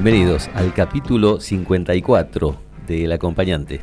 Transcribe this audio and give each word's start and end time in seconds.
Bienvenidos 0.00 0.48
al 0.54 0.72
capítulo 0.72 1.40
54 1.40 2.56
de 2.86 3.04
El 3.06 3.10
acompañante. 3.10 3.80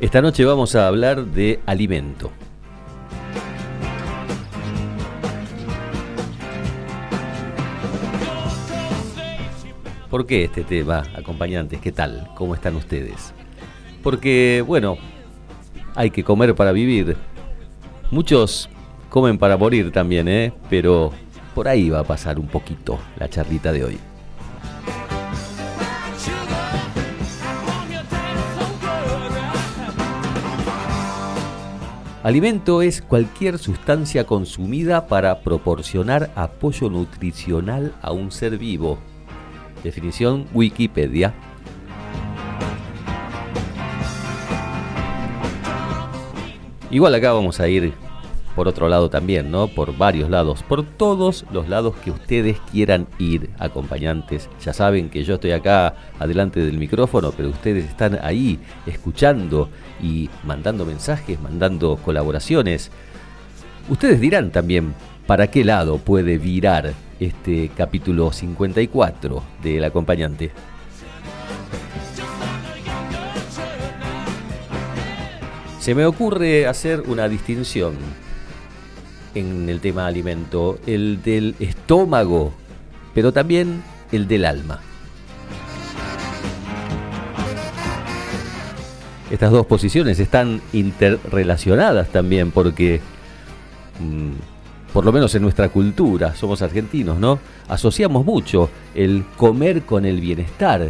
Esta 0.00 0.22
noche 0.22 0.46
vamos 0.46 0.74
a 0.74 0.88
hablar 0.88 1.26
de 1.26 1.60
alimento. 1.66 2.30
¿Por 10.08 10.24
qué 10.24 10.44
este 10.44 10.64
tema, 10.64 11.04
acompañantes? 11.14 11.82
¿Qué 11.82 11.92
tal? 11.92 12.30
¿Cómo 12.34 12.54
están 12.54 12.76
ustedes? 12.76 13.34
Porque, 14.02 14.64
bueno, 14.66 14.96
hay 15.94 16.10
que 16.10 16.24
comer 16.24 16.54
para 16.54 16.72
vivir, 16.72 17.16
Muchos 18.10 18.70
comen 19.10 19.36
para 19.36 19.58
morir 19.58 19.92
también, 19.92 20.28
¿eh? 20.28 20.52
Pero 20.70 21.12
por 21.54 21.68
ahí 21.68 21.90
va 21.90 22.00
a 22.00 22.04
pasar 22.04 22.38
un 22.38 22.46
poquito 22.46 22.98
la 23.18 23.28
charlita 23.28 23.70
de 23.70 23.84
hoy. 23.84 23.98
Alimento 32.22 32.82
es 32.82 33.00
cualquier 33.00 33.58
sustancia 33.58 34.24
consumida 34.24 35.06
para 35.06 35.40
proporcionar 35.40 36.30
apoyo 36.34 36.90
nutricional 36.90 37.94
a 38.02 38.12
un 38.12 38.32
ser 38.32 38.58
vivo. 38.58 38.98
Definición 39.84 40.46
Wikipedia. 40.52 41.34
Igual 46.90 47.14
acá 47.14 47.32
vamos 47.32 47.60
a 47.60 47.68
ir 47.68 47.92
por 48.56 48.66
otro 48.66 48.88
lado 48.88 49.08
también, 49.08 49.50
¿no? 49.50 49.68
Por 49.68 49.96
varios 49.96 50.30
lados, 50.30 50.64
por 50.64 50.82
todos 50.82 51.44
los 51.52 51.68
lados 51.68 51.94
que 52.02 52.10
ustedes 52.10 52.58
quieran 52.72 53.06
ir, 53.18 53.50
acompañantes. 53.58 54.48
Ya 54.64 54.72
saben 54.72 55.10
que 55.10 55.22
yo 55.22 55.34
estoy 55.34 55.52
acá 55.52 55.94
adelante 56.18 56.58
del 56.64 56.78
micrófono, 56.78 57.32
pero 57.36 57.50
ustedes 57.50 57.84
están 57.84 58.18
ahí 58.22 58.58
escuchando 58.86 59.68
y 60.02 60.28
mandando 60.44 60.84
mensajes, 60.84 61.40
mandando 61.40 61.98
colaboraciones. 61.98 62.90
Ustedes 63.88 64.18
dirán 64.20 64.50
también 64.50 64.94
para 65.26 65.48
qué 65.52 65.64
lado 65.64 65.98
puede 65.98 66.38
virar 66.38 66.94
este 67.20 67.70
capítulo 67.76 68.32
54 68.32 69.42
del 69.62 69.84
acompañante. 69.84 70.50
Se 75.88 75.94
me 75.94 76.04
ocurre 76.04 76.66
hacer 76.66 77.04
una 77.06 77.30
distinción 77.30 77.94
en 79.34 79.70
el 79.70 79.80
tema 79.80 80.06
alimento, 80.06 80.78
el 80.86 81.22
del 81.22 81.54
estómago, 81.60 82.52
pero 83.14 83.32
también 83.32 83.82
el 84.12 84.28
del 84.28 84.44
alma. 84.44 84.80
Estas 89.30 89.50
dos 89.50 89.64
posiciones 89.64 90.20
están 90.20 90.60
interrelacionadas 90.74 92.08
también 92.08 92.50
porque, 92.50 93.00
mm, 93.98 94.92
por 94.92 95.06
lo 95.06 95.12
menos 95.12 95.34
en 95.36 95.40
nuestra 95.40 95.70
cultura, 95.70 96.34
somos 96.34 96.60
argentinos, 96.60 97.18
¿no? 97.18 97.38
Asociamos 97.66 98.26
mucho 98.26 98.68
el 98.94 99.24
comer 99.38 99.80
con 99.84 100.04
el 100.04 100.20
bienestar, 100.20 100.86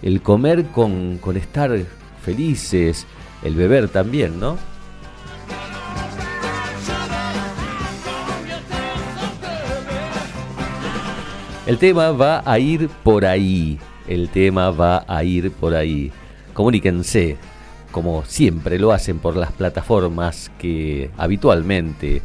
el 0.00 0.22
comer 0.22 0.66
con, 0.66 1.18
con 1.18 1.36
estar 1.36 1.76
felices, 2.24 3.04
el 3.42 3.54
beber 3.54 3.88
también, 3.88 4.40
¿no? 4.40 4.58
El 11.68 11.76
tema 11.76 12.10
va 12.12 12.42
a 12.46 12.58
ir 12.58 12.88
por 12.88 13.26
ahí. 13.26 13.78
El 14.06 14.30
tema 14.30 14.70
va 14.70 15.04
a 15.06 15.22
ir 15.22 15.52
por 15.52 15.74
ahí. 15.74 16.10
Comuníquense, 16.54 17.36
como 17.92 18.24
siempre 18.24 18.78
lo 18.78 18.90
hacen 18.90 19.18
por 19.18 19.36
las 19.36 19.52
plataformas 19.52 20.50
que 20.58 21.10
habitualmente 21.18 22.22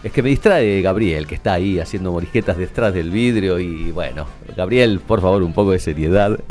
Es 0.00 0.12
que 0.12 0.22
me 0.22 0.28
distrae 0.28 0.80
Gabriel, 0.80 1.26
que 1.26 1.34
está 1.34 1.54
ahí 1.54 1.80
haciendo 1.80 2.12
morisquetas 2.12 2.56
detrás 2.56 2.94
del 2.94 3.10
vidrio. 3.10 3.58
Y 3.58 3.90
bueno, 3.90 4.28
Gabriel, 4.56 5.00
por 5.00 5.20
favor, 5.20 5.42
un 5.42 5.52
poco 5.52 5.72
de 5.72 5.80
seriedad. 5.80 6.38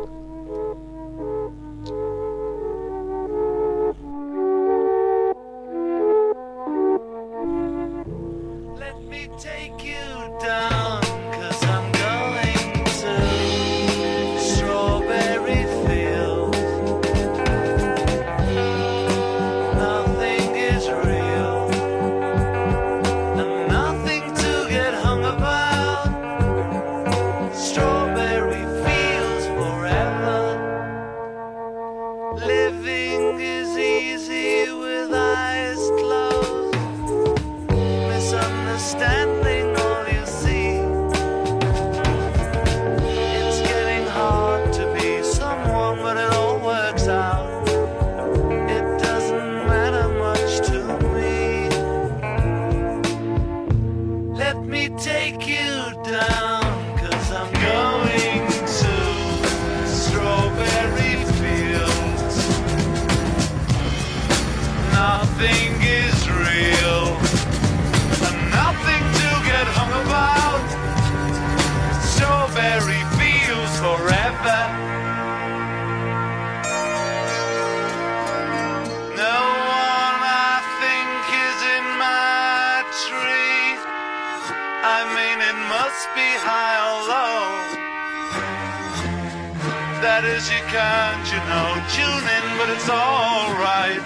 Can't, 90.73 91.27
you 91.31 91.37
know, 91.53 91.69
tune 91.93 92.25
in, 92.37 92.45
but 92.57 92.67
it's 92.73 92.89
alright. 92.89 94.01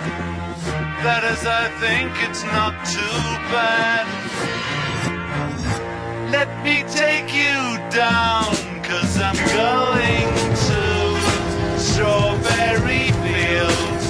That 1.00 1.24
is, 1.24 1.46
I 1.48 1.72
think 1.80 2.12
it's 2.28 2.44
not 2.44 2.75
too 2.84 3.24
bad. 3.56 4.04
Let 6.30 6.52
me 6.66 6.84
take 6.92 7.31
you 7.31 7.80
down, 7.88 8.52
cause 8.84 9.16
I'm 9.16 9.40
going 9.56 10.28
to 10.68 10.84
strawberry 11.80 13.16
fields. 13.24 14.08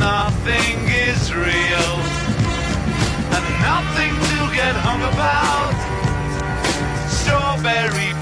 Nothing 0.00 0.88
is 0.88 1.20
real, 1.36 1.92
and 3.36 3.44
nothing 3.60 4.14
to 4.32 4.40
get 4.56 4.72
hung 4.88 5.04
about. 5.12 5.76
Strawberry 7.12 8.21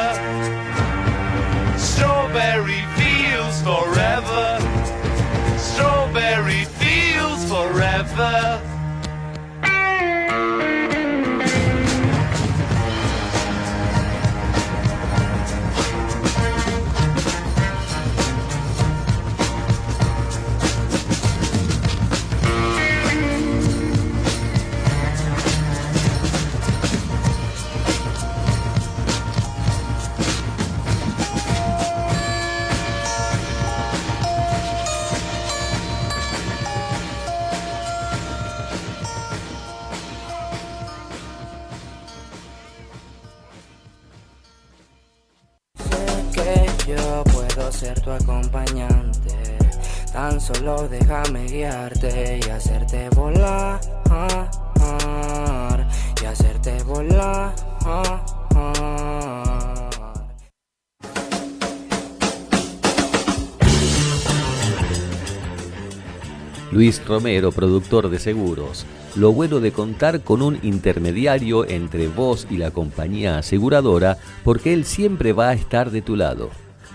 Romero, 67.11 67.51
productor 67.51 68.09
de 68.09 68.17
seguros. 68.19 68.85
Lo 69.17 69.33
bueno 69.33 69.59
de 69.59 69.73
contar 69.73 70.21
con 70.21 70.41
un 70.41 70.57
intermediario 70.63 71.67
entre 71.67 72.07
vos 72.07 72.47
y 72.49 72.55
la 72.55 72.71
compañía 72.71 73.37
aseguradora, 73.37 74.17
porque 74.45 74.71
él 74.71 74.85
siempre 74.85 75.33
va 75.33 75.49
a 75.49 75.53
estar 75.53 75.91
de 75.91 76.01
tu 76.01 76.15
lado. 76.15 76.51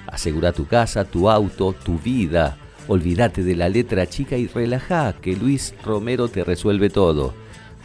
Asegura 0.06 0.54
tu 0.54 0.66
casa, 0.66 1.04
tu 1.04 1.28
auto, 1.28 1.74
tu 1.74 1.98
vida. 1.98 2.56
Olvídate 2.88 3.42
de 3.42 3.56
la 3.56 3.68
letra 3.68 4.06
chica 4.06 4.38
y 4.38 4.46
relajá, 4.46 5.12
que 5.20 5.36
Luis 5.36 5.74
Romero 5.84 6.28
te 6.28 6.44
resuelve 6.44 6.88
todo. 6.88 7.34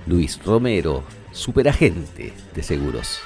Luis 0.07 0.43
Romero, 0.43 1.03
superagente 1.35 2.33
de 2.55 2.63
seguros. 2.63 3.19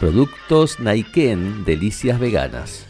Productos 0.00 0.78
Naiken 0.78 1.64
Delicias 1.64 2.20
Veganas. 2.20 2.86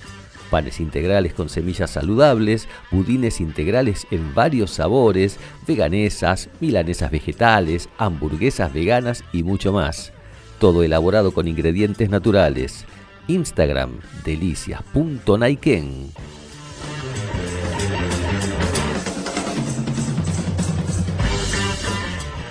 Panes 0.51 0.79
integrales 0.79 1.35
con 1.35 1.49
semillas 1.49 1.91
saludables, 1.91 2.69
budines 2.91 3.41
integrales 3.41 4.07
en 4.11 4.35
varios 4.35 4.71
sabores, 4.73 5.39
veganesas, 5.67 6.49
milanesas 6.61 7.11
vegetales, 7.11 7.89
hamburguesas 7.99 8.73
veganas 8.73 9.25
y 9.33 9.43
mucho 9.43 9.73
más. 9.73 10.13
Todo 10.61 10.83
elaborado 10.83 11.33
con 11.33 11.49
ingredientes 11.49 12.11
naturales. 12.11 12.85
Instagram 13.27 13.99
delicias.naiken. 14.25 16.13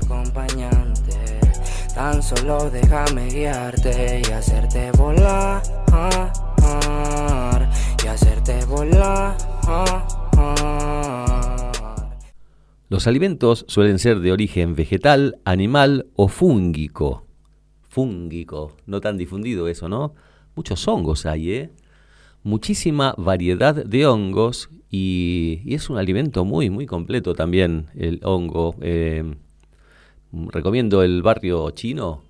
Acompañante. 0.09 1.39
Tan 1.93 2.21
solo 2.23 2.69
déjame 2.69 3.27
guiarte 3.27 4.21
y 4.25 4.31
hacerte 4.31 4.91
volar. 4.97 5.61
Y 8.03 8.07
hacerte 8.07 8.65
volar. 8.65 9.37
Los 12.89 13.05
alimentos 13.05 13.65
suelen 13.67 13.99
ser 13.99 14.19
de 14.19 14.31
origen 14.31 14.75
vegetal, 14.75 15.39
animal 15.45 16.07
o 16.15 16.27
fúngico. 16.27 17.25
Fúngico, 17.87 18.75
no 18.87 18.99
tan 18.99 19.17
difundido 19.17 19.67
eso, 19.67 19.89
¿no? 19.89 20.15
Muchos 20.55 20.87
hongos 20.87 21.25
hay, 21.25 21.51
¿eh? 21.51 21.71
Muchísima 22.41 23.13
variedad 23.17 23.75
de 23.75 24.07
hongos 24.07 24.69
y, 24.89 25.61
y 25.65 25.75
es 25.75 25.89
un 25.89 25.97
alimento 25.97 26.45
muy, 26.45 26.69
muy 26.69 26.85
completo 26.87 27.35
también 27.35 27.87
el 27.95 28.21
hongo. 28.23 28.75
Eh, 28.81 29.35
recomiendo 30.31 31.03
el 31.03 31.21
barrio 31.21 31.69
chino, 31.71 32.23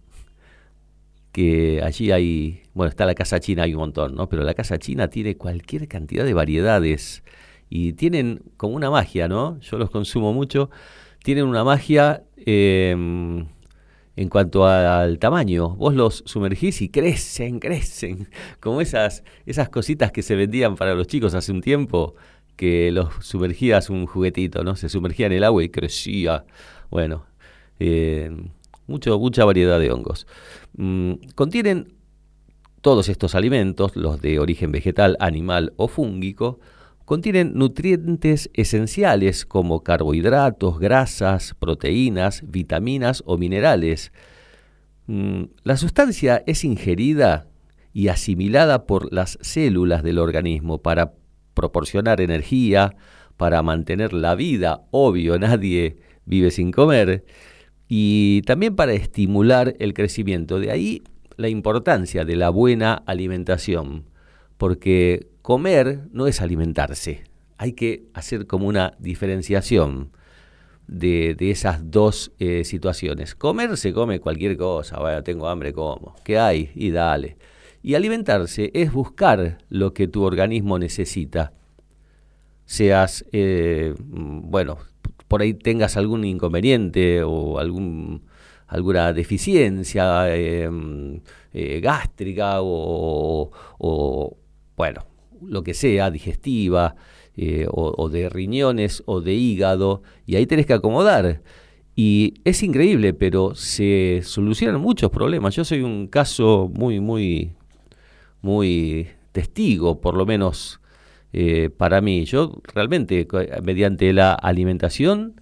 que 1.32 1.82
allí 1.84 2.12
hay, 2.12 2.64
bueno, 2.74 2.90
está 2.90 3.06
la 3.06 3.16
casa 3.16 3.40
china, 3.40 3.64
hay 3.64 3.74
un 3.74 3.80
montón, 3.80 4.16
¿no? 4.16 4.30
Pero 4.30 4.44
la 4.44 4.54
casa 4.54 4.78
china 4.80 5.10
tiene 5.10 5.38
cualquier 5.38 5.88
cantidad 5.88 6.26
de 6.26 6.34
variedades 6.34 7.24
y 7.70 7.94
tienen 7.94 8.42
como 8.58 8.76
una 8.76 8.90
magia, 8.90 9.28
¿no? 9.28 9.60
Yo 9.60 9.78
los 9.78 9.90
consumo 9.90 10.34
mucho. 10.34 10.70
Tienen 11.24 11.46
una 11.46 11.64
magia 11.64 12.24
eh, 12.38 12.96
en 14.20 14.28
cuanto 14.30 14.66
al 14.66 15.18
tamaño. 15.20 15.70
Vos 15.76 15.94
los 15.96 16.24
sumergís 16.26 16.82
y 16.82 16.90
crecen, 16.90 17.60
crecen. 17.60 18.28
Como 18.60 18.82
esas, 18.82 19.24
esas 19.46 19.70
cositas 19.70 20.12
que 20.12 20.24
se 20.24 20.36
vendían 20.36 20.76
para 20.76 20.94
los 20.94 21.08
chicos 21.08 21.34
hace 21.36 21.54
un 21.54 21.62
tiempo, 21.62 22.16
que 22.58 22.92
los 22.92 23.14
sumergías 23.22 23.90
un 23.90 24.08
juguetito, 24.08 24.64
¿no? 24.66 24.76
Se 24.76 24.90
sumergía 24.90 25.28
en 25.28 25.32
el 25.32 25.46
agua 25.46 25.64
y 25.64 25.70
crecía. 25.70 26.46
Bueno, 26.90 27.26
eh, 27.80 28.32
mucho, 28.88 29.18
mucha 29.20 29.46
variedad 29.46 29.80
de 29.80 29.92
hongos. 29.92 30.28
Mm, 30.78 31.14
contienen 31.36 31.94
todos 32.82 33.10
estos 33.10 33.36
alimentos, 33.36 33.96
los 33.96 34.22
de 34.22 34.40
origen 34.40 34.72
vegetal, 34.72 35.18
animal 35.20 35.74
o 35.78 35.88
fúngico, 35.88 36.60
contienen 37.06 37.54
nutrientes 37.56 38.50
esenciales 38.54 39.46
como 39.46 39.84
carbohidratos, 39.84 40.80
grasas, 40.80 41.56
proteínas, 41.58 42.44
vitaminas 42.48 43.24
o 43.26 43.38
minerales. 43.38 44.12
Mm, 45.08 45.46
La 45.64 45.76
sustancia 45.76 46.44
es 46.46 46.64
ingerida 46.64 47.48
y 47.94 48.10
asimilada 48.10 48.86
por 48.86 49.12
las 49.12 49.40
células 49.42 50.04
del 50.04 50.20
organismo 50.20 50.82
para 50.82 51.14
proporcionar 51.54 52.22
energía, 52.22 52.96
para 53.38 53.64
mantener 53.64 54.14
la 54.14 54.36
vida, 54.36 54.84
obvio, 54.92 55.40
nadie 55.40 55.98
vive 56.26 56.52
sin 56.52 56.72
comer, 56.72 57.26
y 57.92 58.44
también 58.44 58.76
para 58.76 58.94
estimular 58.94 59.76
el 59.80 59.96
crecimiento. 59.96 60.60
De 60.60 60.72
ahí 60.72 61.02
la 61.36 61.50
importancia 61.50 62.24
de 62.24 62.36
la 62.36 62.52
buena 62.52 62.94
alimentación, 62.94 64.06
porque 64.58 65.28
comer 65.42 66.02
no 66.14 66.28
es 66.28 66.40
alimentarse, 66.40 67.24
hay 67.58 67.74
que 67.74 68.04
hacer 68.14 68.46
como 68.46 68.68
una 68.68 68.94
diferenciación 69.00 70.12
de, 70.88 71.36
de 71.36 71.50
esas 71.50 71.92
dos 71.92 72.32
eh, 72.40 72.64
situaciones. 72.64 73.36
Comer 73.36 73.76
se 73.76 73.92
come 73.92 74.20
cualquier 74.20 74.56
cosa, 74.56 75.00
vaya, 75.00 75.24
tengo 75.24 75.48
hambre, 75.48 75.74
como. 75.74 76.16
¿Qué 76.24 76.38
hay? 76.38 76.72
Y 76.76 76.92
dale. 76.92 77.38
Y 77.82 77.96
alimentarse 77.96 78.72
es 78.74 78.92
buscar 78.92 79.58
lo 79.70 79.94
que 79.94 80.08
tu 80.08 80.24
organismo 80.24 80.78
necesita. 80.78 81.54
Seas, 82.66 83.26
eh, 83.32 83.96
mm, 83.98 84.50
bueno, 84.50 84.78
por 85.30 85.42
ahí 85.42 85.54
tengas 85.54 85.96
algún 85.96 86.26
inconveniente 86.26 87.24
o 87.24 87.60
algún, 87.60 88.24
alguna 88.68 89.14
deficiencia 89.14 90.26
mm, 90.70 91.16
eh, 91.54 91.80
gástrica 91.82 92.62
o, 92.62 93.52
o, 93.78 94.38
bueno, 94.76 95.06
lo 95.46 95.64
que 95.64 95.74
sea, 95.74 96.12
digestiva, 96.12 96.96
eh, 97.38 97.68
o, 97.70 97.94
o 97.96 98.10
de 98.10 98.28
riñones 98.28 99.04
o 99.06 99.22
de 99.22 99.36
hígado, 99.36 100.02
y 100.26 100.36
ahí 100.36 100.46
tenés 100.46 100.66
que 100.66 100.74
acomodar. 100.74 101.42
Y 101.96 102.34
es 102.44 102.64
increíble, 102.64 103.14
pero 103.14 103.56
se 103.56 104.22
solucionan 104.24 104.82
muchos 104.82 105.12
problemas. 105.12 105.56
Yo 105.56 105.64
soy 105.64 105.82
un 105.82 106.08
caso 106.08 106.72
muy, 106.74 107.00
muy, 107.00 107.52
muy 108.42 109.08
testigo, 109.32 110.02
por 110.02 110.16
lo 110.16 110.26
menos 110.26 110.80
eh, 111.34 111.70
para 111.70 112.02
mí. 112.02 112.26
Yo 112.26 112.62
realmente, 112.74 113.28
mediante 113.64 114.12
la 114.14 114.34
alimentación, 114.34 115.42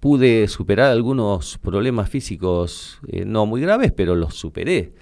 pude 0.00 0.46
superar 0.48 0.90
algunos 0.92 1.58
problemas 1.58 2.08
físicos 2.08 3.00
eh, 3.08 3.24
no 3.24 3.46
muy 3.46 3.60
graves, 3.60 3.92
pero 3.92 4.14
los 4.14 4.34
superé. 4.34 4.92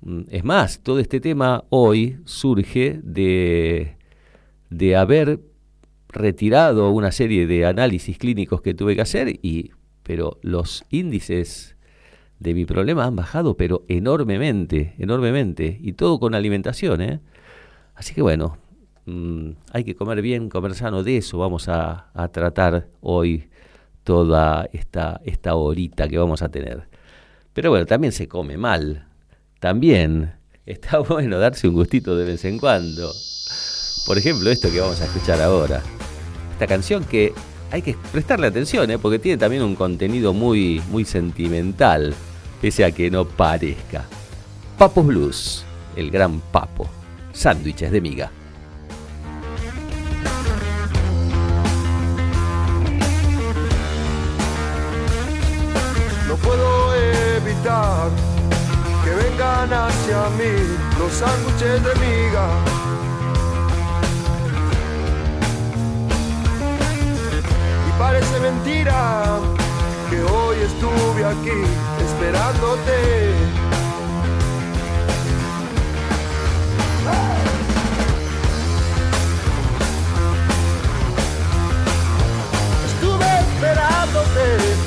Mm, 0.00 0.22
Es 0.30 0.44
más, 0.44 0.80
todo 0.82 0.98
este 0.98 1.20
tema 1.20 1.64
hoy 1.70 2.18
surge 2.24 3.00
de, 3.02 3.96
de 4.70 4.96
haber 4.96 5.40
retirado 6.08 6.90
una 6.90 7.12
serie 7.12 7.46
de 7.46 7.66
análisis 7.66 8.16
clínicos 8.16 8.62
que 8.62 8.74
tuve 8.74 8.94
que 8.94 9.02
hacer, 9.02 9.28
y, 9.42 9.72
pero 10.02 10.38
los 10.42 10.84
índices 10.90 11.76
de 12.38 12.54
mi 12.54 12.64
problema 12.64 13.04
han 13.04 13.16
bajado, 13.16 13.56
pero 13.56 13.84
enormemente, 13.88 14.94
enormemente, 14.98 15.78
y 15.82 15.92
todo 15.92 16.18
con 16.18 16.34
alimentación. 16.34 17.00
¿eh? 17.02 17.20
Así 17.94 18.14
que 18.14 18.22
bueno, 18.22 18.58
mm, 19.06 19.50
hay 19.72 19.84
que 19.84 19.94
comer 19.94 20.20
bien, 20.22 20.48
comer 20.48 20.74
sano, 20.74 21.02
de 21.02 21.18
eso 21.18 21.38
vamos 21.38 21.68
a, 21.68 22.10
tratar 22.32 22.88
hoy 23.00 23.48
toda 24.04 24.68
esta, 24.72 25.54
horita 25.54 26.08
que 26.08 26.18
vamos 26.18 26.42
a 26.42 26.48
tener. 26.48 26.88
Pero 27.52 27.70
bueno, 27.70 27.86
también 27.86 28.12
se 28.12 28.28
come 28.28 28.56
mal. 28.56 29.08
También 29.60 30.34
está 30.66 30.98
bueno 30.98 31.38
darse 31.38 31.68
un 31.68 31.74
gustito 31.74 32.16
de 32.16 32.24
vez 32.24 32.44
en 32.44 32.58
cuando. 32.58 33.10
Por 34.06 34.18
ejemplo, 34.18 34.50
esto 34.50 34.70
que 34.70 34.80
vamos 34.80 35.00
a 35.00 35.04
escuchar 35.04 35.40
ahora. 35.40 35.82
Esta 36.52 36.66
canción 36.66 37.04
que 37.04 37.32
hay 37.70 37.82
que 37.82 37.96
prestarle 38.12 38.46
atención, 38.46 38.90
¿eh? 38.90 38.98
porque 38.98 39.18
tiene 39.18 39.38
también 39.38 39.62
un 39.62 39.74
contenido 39.74 40.32
muy, 40.32 40.80
muy 40.90 41.04
sentimental, 41.04 42.14
pese 42.60 42.84
a 42.84 42.92
que 42.92 43.10
no 43.10 43.26
parezca. 43.26 44.04
Papos 44.78 45.06
Blues, 45.06 45.64
el 45.96 46.10
gran 46.10 46.40
papo. 46.40 46.88
Sándwiches 47.32 47.90
de 47.90 48.00
miga. 48.00 48.30
Que 57.66 59.10
vengan 59.10 59.72
hacia 59.72 60.28
mí 60.38 60.54
los 61.00 61.12
sándwiches 61.12 61.82
de 61.82 61.94
miga. 61.96 62.48
Y 67.88 67.98
parece 67.98 68.38
mentira 68.38 69.40
que 70.08 70.22
hoy 70.22 70.56
estuve 70.58 71.24
aquí 71.24 71.62
esperándote. 72.04 73.34
Estuve 82.86 83.40
esperándote. 83.40 84.85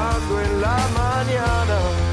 Despertando 0.00 0.40
en 0.40 0.60
la 0.60 0.78
mañana. 0.94 2.09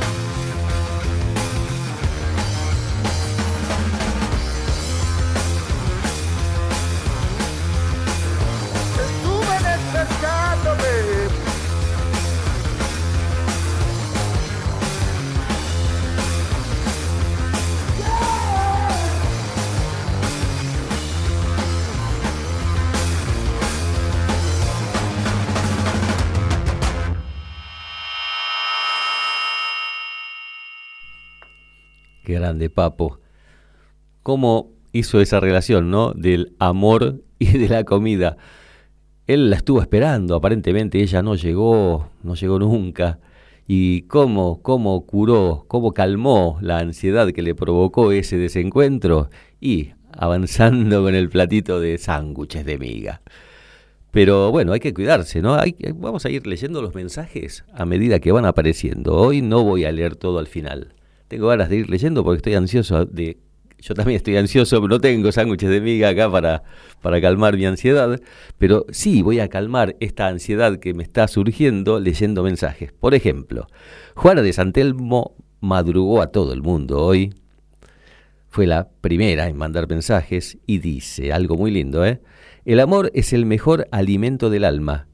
Grande, 32.48 32.70
Papo. 32.70 33.20
¿Cómo 34.24 34.72
hizo 34.94 35.20
esa 35.20 35.42
relación, 35.42 35.92
no? 35.92 36.14
Del 36.14 36.56
amor 36.60 37.22
y 37.40 37.58
de 37.58 37.68
la 37.68 37.84
comida. 37.84 38.38
Él 39.28 39.50
la 39.50 39.58
estuvo 39.58 39.82
esperando, 39.82 40.36
aparentemente 40.36 41.02
ella 41.02 41.22
no 41.22 41.36
llegó, 41.36 42.10
no 42.24 42.36
llegó 42.36 42.60
nunca. 42.60 43.20
Y 43.68 44.04
cómo, 44.04 44.62
cómo 44.62 45.06
curó, 45.06 45.66
cómo 45.68 45.94
calmó 45.94 46.58
la 46.62 46.80
ansiedad 46.80 47.30
que 47.34 47.42
le 47.42 47.54
provocó 47.54 48.14
ese 48.14 48.38
desencuentro 48.38 49.30
y 49.60 49.92
avanzando 50.14 51.04
con 51.04 51.16
el 51.16 51.28
platito 51.28 51.82
de 51.82 51.98
sándwiches 51.98 52.66
de 52.66 52.78
miga. 52.78 53.22
Pero 54.12 54.52
bueno, 54.52 54.72
hay 54.72 54.80
que 54.80 54.94
cuidarse, 54.94 55.42
¿no? 55.42 55.56
Hay, 55.56 55.76
vamos 55.96 56.26
a 56.26 56.30
ir 56.30 56.48
leyendo 56.48 56.82
los 56.82 56.96
mensajes 56.96 57.66
a 57.74 57.86
medida 57.86 58.22
que 58.22 58.32
van 58.32 58.46
apareciendo. 58.46 59.16
Hoy 59.16 59.42
no 59.42 59.66
voy 59.66 59.84
a 59.84 59.92
leer 59.92 60.16
todo 60.16 60.40
al 60.40 60.48
final. 60.48 60.94
Tengo 61.28 61.48
ganas 61.48 61.70
de 61.70 61.78
ir 61.78 61.90
leyendo 61.90 62.24
porque 62.24 62.38
estoy 62.38 62.56
ansioso 62.56 63.06
de... 63.06 63.38
Yo 63.80 63.94
también 63.94 64.18
estoy 64.18 64.38
ansioso, 64.38 64.82
pero 64.82 64.96
no 64.96 65.00
tengo 65.00 65.32
sándwiches 65.32 65.70
de 65.70 65.82
miga 65.82 66.10
acá 66.10 66.32
para, 66.32 66.64
para 67.02 67.22
calmar 67.22 67.56
mi 67.58 67.66
ansiedad. 67.66 68.20
Pero 68.58 68.88
sí 68.90 69.22
voy 69.22 69.40
a 69.40 69.50
calmar 69.50 69.96
esta 70.00 70.28
ansiedad 70.28 70.80
que 70.80 70.96
me 70.96 71.04
está 71.04 71.28
surgiendo 71.28 72.00
leyendo 72.00 72.42
mensajes. 72.42 72.92
Por 72.94 73.14
ejemplo, 73.14 73.68
Juana 74.16 74.42
de 74.42 74.52
Santelmo 74.52 75.36
madrugó 75.60 76.24
a 76.24 76.32
todo 76.32 76.54
el 76.54 76.64
mundo 76.64 77.04
hoy. 77.04 77.36
Fue 78.50 78.66
la 78.66 78.90
primera 78.90 79.48
en 79.48 79.58
mandar 79.58 79.88
mensajes 79.88 80.58
y 80.66 80.80
dice 80.80 81.32
algo 81.32 81.56
muy 81.56 81.70
lindo, 81.70 82.04
¿eh? 82.04 82.22
El 82.66 82.80
amor 82.80 83.12
es 83.14 83.32
el 83.32 83.46
mejor 83.46 83.88
alimento 83.92 84.50
del 84.50 84.66
alma. 84.66 85.08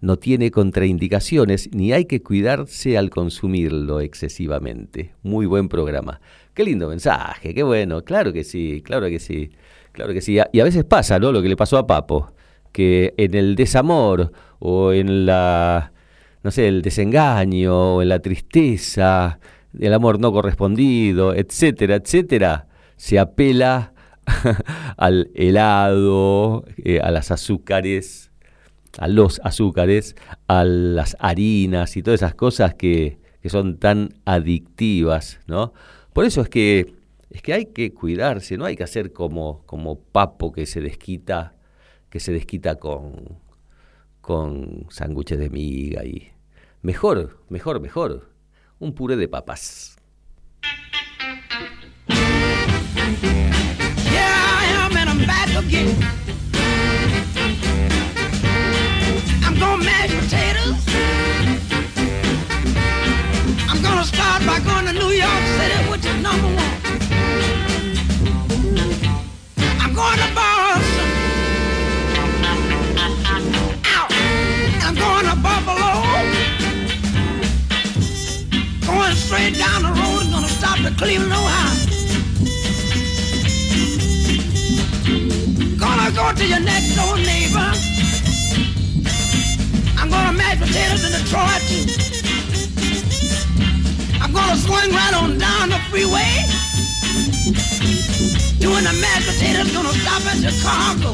No 0.00 0.16
tiene 0.16 0.50
contraindicaciones 0.50 1.70
ni 1.72 1.92
hay 1.92 2.04
que 2.04 2.22
cuidarse 2.22 2.96
al 2.96 3.10
consumirlo 3.10 4.00
excesivamente. 4.00 5.14
Muy 5.22 5.46
buen 5.46 5.68
programa. 5.68 6.20
Qué 6.54 6.64
lindo 6.64 6.88
mensaje, 6.88 7.54
qué 7.54 7.62
bueno. 7.62 8.04
Claro 8.04 8.32
que 8.32 8.44
sí, 8.44 8.82
claro 8.84 9.08
que 9.08 9.18
sí. 9.18 9.50
Claro 9.92 10.12
que 10.12 10.20
sí. 10.20 10.38
Y 10.52 10.60
a 10.60 10.64
veces 10.64 10.84
pasa, 10.84 11.18
¿no? 11.18 11.32
Lo 11.32 11.42
que 11.42 11.48
le 11.48 11.56
pasó 11.56 11.78
a 11.78 11.86
Papo, 11.86 12.32
que 12.72 13.14
en 13.16 13.34
el 13.34 13.56
desamor 13.56 14.30
o 14.60 14.92
en 14.92 15.26
la 15.26 15.92
no 16.42 16.50
sé, 16.50 16.68
el 16.68 16.82
desengaño, 16.82 17.96
o 17.96 18.02
en 18.02 18.08
la 18.08 18.20
tristeza, 18.20 19.38
el 19.78 19.92
amor 19.92 20.20
no 20.20 20.32
correspondido, 20.32 21.34
etcétera, 21.34 21.96
etcétera, 21.96 22.68
se 22.96 23.18
apela 23.18 23.92
al 24.96 25.30
helado, 25.34 26.64
eh, 26.78 27.00
a 27.00 27.10
las 27.10 27.30
azúcares, 27.30 28.30
a 28.96 29.08
los 29.08 29.40
azúcares, 29.44 30.16
a 30.46 30.64
las 30.64 31.16
harinas 31.20 31.96
y 31.96 32.02
todas 32.02 32.22
esas 32.22 32.34
cosas 32.34 32.74
que, 32.74 33.18
que 33.42 33.48
son 33.48 33.78
tan 33.78 34.14
adictivas, 34.24 35.40
¿no? 35.46 35.72
Por 36.12 36.24
eso 36.24 36.40
es 36.40 36.48
que 36.48 36.98
es 37.30 37.42
que 37.42 37.52
hay 37.52 37.66
que 37.66 37.92
cuidarse, 37.92 38.56
no 38.56 38.64
hay 38.64 38.74
que 38.74 38.84
hacer 38.84 39.12
como, 39.12 39.62
como 39.66 40.00
papo 40.00 40.50
que 40.50 40.64
se 40.66 40.80
desquita, 40.80 41.54
que 42.08 42.20
se 42.20 42.32
desquita 42.32 42.76
con, 42.76 43.38
con 44.20 44.86
sándwiches 44.88 45.38
de 45.38 45.50
miga 45.50 46.04
y 46.04 46.32
mejor, 46.82 47.44
mejor, 47.50 47.80
mejor, 47.80 48.30
un 48.78 48.94
puré 48.94 49.16
de 49.16 49.28
papas. 49.28 49.98
I'm. 59.60 59.64
I'm 59.64 59.70
gonna 59.70 59.84
mash 59.84 60.10
potatoes. 60.10 60.86
I'm 63.68 63.82
gonna 63.82 64.04
start 64.04 64.46
by 64.46 64.60
going 64.60 64.86
to 64.86 64.92
New 64.92 65.10
York 65.10 65.42
City, 65.58 65.90
which 65.90 66.04
is 66.04 66.22
number 66.22 66.46
one. 66.46 66.80
I'm 69.80 69.94
going 69.94 70.18
to 70.18 70.34
Boston. 70.34 71.08
Out. 73.84 74.12
I'm 74.84 74.94
going 74.94 75.26
to 75.26 75.36
Buffalo. 75.42 75.92
Going 78.86 79.16
straight 79.16 79.56
down 79.58 79.82
the 79.82 79.88
road 79.88 80.22
and 80.22 80.32
gonna 80.32 80.48
stop 80.48 80.80
at 80.80 80.96
Cleveland, 80.98 81.32
Ohio. 81.32 81.74
Gonna 85.78 86.10
go 86.12 86.32
to 86.32 86.46
your 86.46 86.60
next 86.60 86.94
door 86.94 87.16
neighbor. 87.16 87.97
I'm 90.18 90.34
gonna 90.34 90.38
mash 90.38 90.58
potatoes 90.58 91.04
in 91.04 91.12
Detroit. 91.12 91.62
I'm 94.20 94.32
gonna 94.32 94.56
swing 94.56 94.90
right 94.90 95.14
on 95.14 95.38
down 95.38 95.70
the 95.70 95.78
freeway. 95.90 96.44
Doing 98.58 98.84
the 98.84 98.92
mashed 99.00 99.28
potatoes, 99.28 99.72
gonna 99.72 99.94
stop 99.94 100.26
at 100.26 100.38
Chicago. 100.42 101.10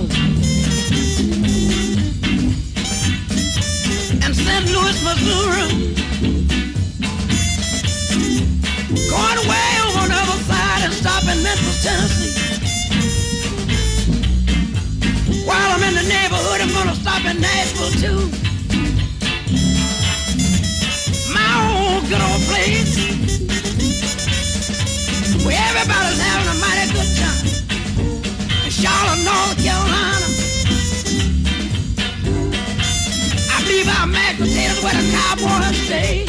And 4.24 4.34
St. 4.34 4.64
Louis, 4.72 4.98
Missouri. 5.04 5.68
Going 9.10 9.40
way 9.48 9.70
over 9.84 10.00
on 10.00 10.08
the 10.08 10.16
other 10.16 10.40
side 10.48 10.82
and 10.84 10.94
stop 10.94 11.22
in 11.24 11.42
Memphis, 11.42 11.82
Tennessee. 11.84 12.32
While 15.44 15.70
I'm 15.72 15.82
in 15.82 15.94
the 15.94 16.08
neighborhood, 16.08 16.60
I'm 16.62 16.72
gonna 16.72 16.94
stop 16.96 17.24
in 17.26 17.40
Nashville 17.40 17.92
too. 18.00 18.43
Old 21.84 22.08
good 22.08 22.20
old 22.20 22.42
place. 22.48 22.96
Where 25.44 25.60
everybody's 25.68 26.20
having 26.20 26.48
a 26.48 26.56
mighty 26.64 26.86
good 26.96 27.10
time. 27.20 27.46
In 28.64 28.70
Charlotte, 28.70 29.22
North 29.28 29.56
Carolina. 29.60 30.28
I 33.52 33.56
believe 33.64 33.88
our 33.96 34.06
mashed 34.06 34.40
potatoes 34.40 34.80
where 34.84 34.96
the 34.96 35.06
cowboys 35.12 35.76
stay. 35.84 36.24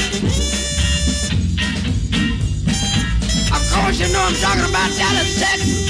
Of 3.55 3.61
course, 3.71 3.99
you 3.99 4.07
know 4.11 4.23
I'm 4.27 4.35
talking 4.43 4.67
about 4.69 4.89
Dallas, 4.99 5.39
Texas. 5.39 5.85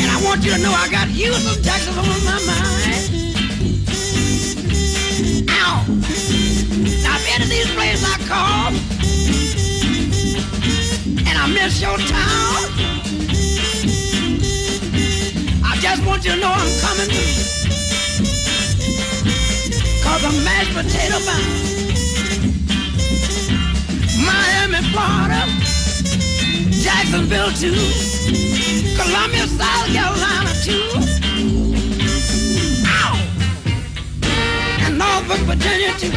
And 0.00 0.08
I 0.10 0.20
want 0.24 0.44
you 0.44 0.50
to 0.52 0.58
know 0.58 0.72
I 0.72 0.88
got 0.90 1.08
Houston, 1.08 1.62
Texas 1.62 1.96
on 1.96 2.06
my 2.24 2.40
mind. 2.46 2.69
If 5.92 7.34
any 7.34 7.44
of 7.44 7.50
these 7.50 7.70
places 7.74 8.04
I 8.04 8.16
call, 8.30 8.70
and 11.26 11.36
I 11.36 11.46
miss 11.48 11.80
your 11.82 11.98
town, 11.98 12.58
I 15.64 15.76
just 15.80 16.06
want 16.06 16.24
you 16.24 16.32
to 16.32 16.36
know 16.38 16.52
I'm 16.52 16.80
coming 16.80 17.08
through. 17.10 17.34
Cause 20.04 20.24
I'm 20.24 20.44
mashed 20.44 20.74
potato 20.74 21.18
bound. 21.26 21.70
Miami, 24.24 24.80
Florida, 24.92 25.42
Jacksonville 26.70 27.50
too. 27.52 27.74
Columbia, 28.96 29.46
South 29.48 29.86
Carolina 29.92 30.52
too. 30.62 31.09
Norfolk, 35.30 35.46
Virginia 35.46 35.92
too. 35.92 36.10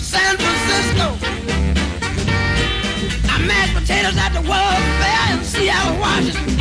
San 0.00 0.36
Francisco. 0.38 1.06
I 3.28 3.38
mashed 3.46 3.74
potatoes 3.74 4.16
at 4.16 4.32
the 4.32 4.40
World 4.40 4.82
Fair 4.98 5.36
in 5.36 5.44
Seattle, 5.44 5.98
Washington. 6.00 6.56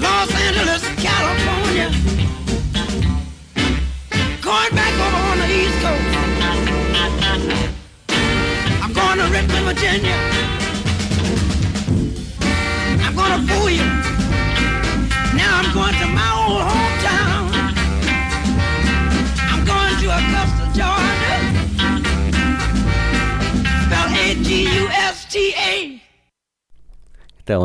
Los 0.00 0.30
Angeles, 0.46 0.82
California. 0.96 1.90
Going 4.40 4.74
back 4.74 4.94
over 4.94 5.22
on 5.28 5.38
the 5.38 5.48
East 5.52 5.78
Coast. 5.84 6.06
I'm 8.82 8.92
going 8.94 9.18
to 9.18 9.24
Richmond, 9.24 9.66
Virginia. 9.66 10.16
I'm 13.04 13.14
gonna 13.14 13.46
fool 13.46 13.68
you. 13.68 13.97
I'm 15.58 15.74
going 15.74 15.92
to 15.94 16.06
A-G-U-S-T-A. 24.28 26.00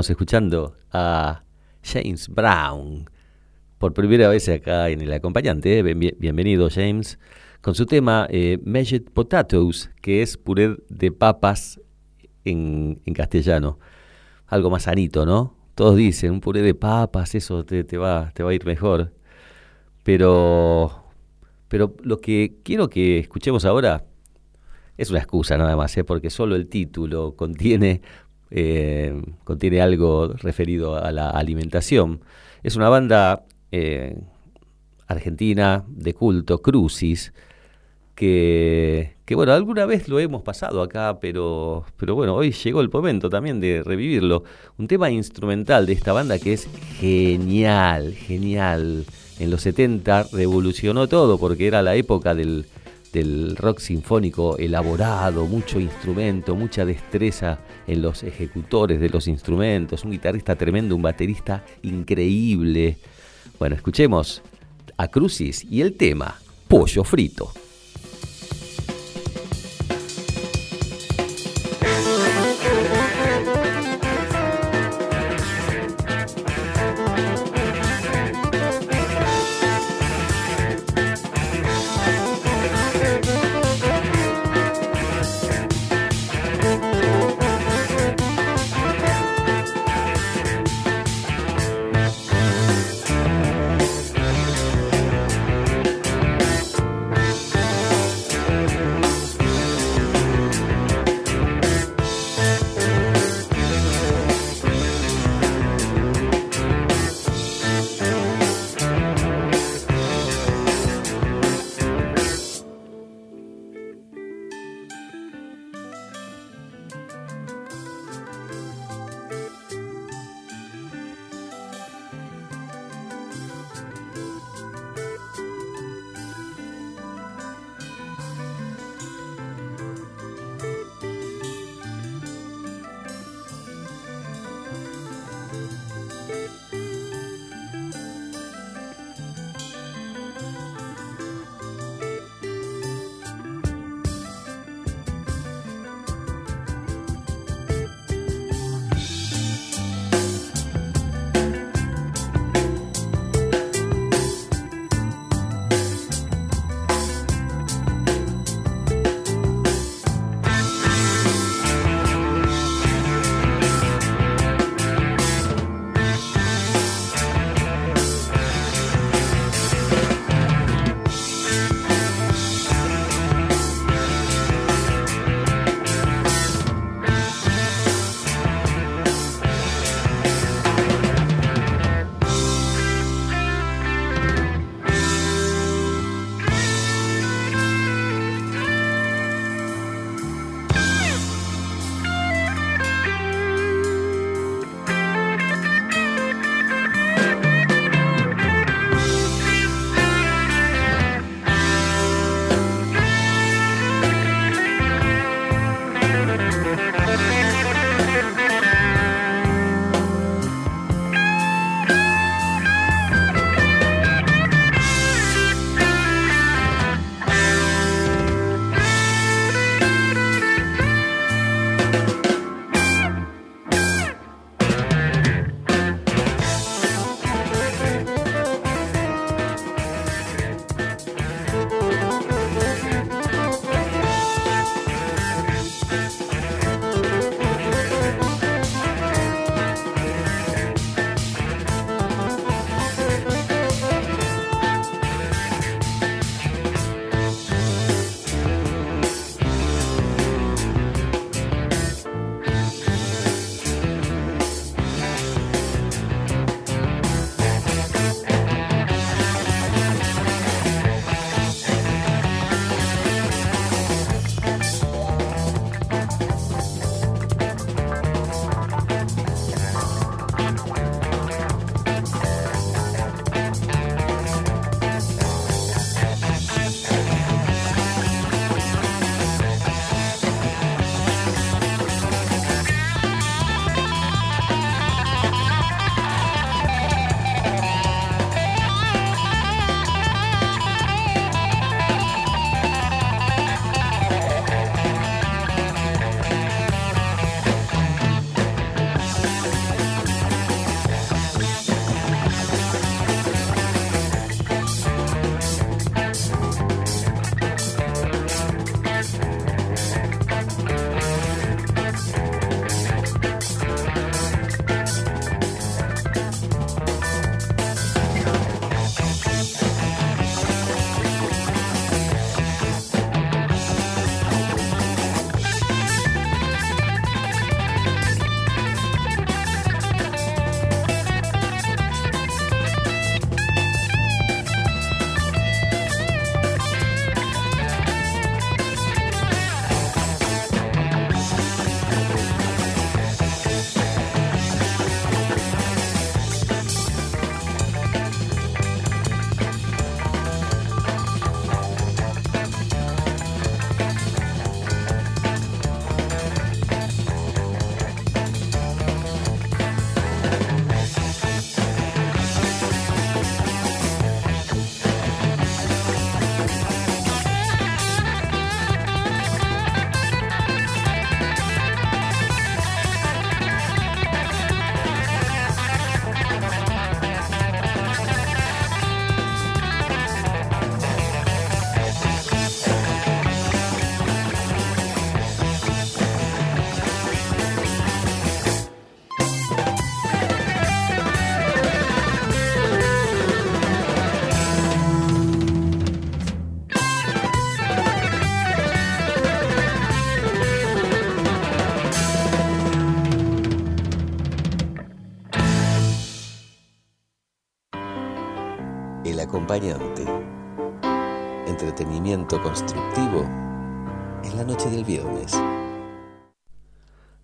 Escuchando 0.10 0.76
a 0.92 1.44
James 1.84 2.30
Brown 2.30 3.10
por 3.78 3.94
primera 3.94 4.28
vez 4.30 4.50
acá 4.50 4.90
en 4.90 5.02
el 5.02 5.14
acompañante. 5.14 5.84
Bien- 5.84 6.16
bienvenido, 6.18 6.70
James, 6.72 7.20
con 7.62 7.76
su 7.76 7.86
tema 7.86 8.26
eh, 8.32 8.58
Mashed 8.66 9.04
Potatoes, 9.14 9.92
que 10.02 10.24
es 10.24 10.38
puré 10.38 10.78
de 10.90 11.12
papas 11.12 11.80
en, 12.44 13.02
en 13.06 13.14
castellano. 13.14 13.78
Algo 14.48 14.72
más 14.72 14.84
sanito, 14.84 15.28
¿no? 15.28 15.63
Todos 15.76 15.96
dicen, 15.96 16.32
un 16.32 16.42
puré 16.42 16.62
de 16.62 16.76
papas, 16.76 17.36
eso 17.36 17.66
te, 17.66 17.84
te 17.84 17.98
va, 17.98 18.32
te 18.34 18.44
va 18.44 18.52
a 18.52 18.54
ir 18.54 18.66
mejor. 18.66 19.12
Pero, 20.04 21.04
pero 21.68 21.96
lo 22.04 22.18
que 22.20 22.58
quiero 22.64 22.90
que 22.90 23.20
escuchemos 23.20 23.66
ahora 23.66 24.06
es 24.98 25.10
una 25.10 25.20
excusa 25.20 25.58
nada 25.58 25.76
más, 25.76 25.96
¿eh? 25.98 26.04
porque 26.04 26.30
solo 26.30 26.56
el 26.56 26.68
título 26.68 27.36
contiene, 27.36 28.02
eh, 28.52 29.20
contiene 29.44 29.82
algo 29.82 30.34
referido 30.34 30.96
a 30.96 31.12
la 31.12 31.30
alimentación. 31.30 32.22
Es 32.62 32.76
una 32.76 32.90
banda 32.90 33.46
eh, 33.72 34.16
argentina 35.08 35.84
de 35.88 36.14
culto, 36.14 36.62
Crucis, 36.62 37.34
que, 38.16 39.16
bueno, 39.32 39.54
alguna 39.54 39.86
vez 39.86 40.08
lo 40.08 40.20
hemos 40.20 40.44
pasado 40.44 40.82
acá, 40.82 41.20
pero, 41.20 41.86
pero 41.98 42.16
bueno, 42.16 42.36
hoy 42.36 42.52
llegó 42.52 42.82
el 42.82 42.90
momento 42.90 43.30
también 43.30 43.60
de 43.60 43.82
revivirlo. 43.84 44.44
Un 44.78 44.88
tema 44.88 45.10
instrumental 45.10 45.86
de 45.86 45.94
esta 45.94 46.14
banda 46.14 46.38
que 46.40 46.54
es 46.54 46.68
genial, 47.00 48.14
genial. 48.14 49.06
En 49.40 49.50
los 49.50 49.62
70 49.62 50.28
revolucionó 50.32 51.08
todo 51.08 51.40
porque 51.40 51.68
era 51.68 51.82
la 51.82 51.96
época 51.96 52.36
del, 52.36 52.68
del 53.12 53.56
rock 53.56 53.80
sinfónico 53.80 54.58
elaborado, 54.58 55.46
mucho 55.46 55.80
instrumento, 55.80 56.56
mucha 56.56 56.86
destreza 56.86 57.60
en 57.88 58.02
los 58.02 58.24
ejecutores 58.24 59.00
de 59.00 59.10
los 59.10 59.28
instrumentos, 59.28 60.04
un 60.04 60.12
guitarrista 60.12 60.56
tremendo, 60.56 60.96
un 60.96 61.02
baterista 61.02 61.66
increíble. 61.82 62.98
Bueno, 63.58 63.76
escuchemos 63.76 64.44
a 64.98 65.08
Crucis 65.08 65.66
y 65.70 65.82
el 65.82 65.96
tema 65.96 66.36
Pollo 66.68 67.04
Frito. 67.04 67.63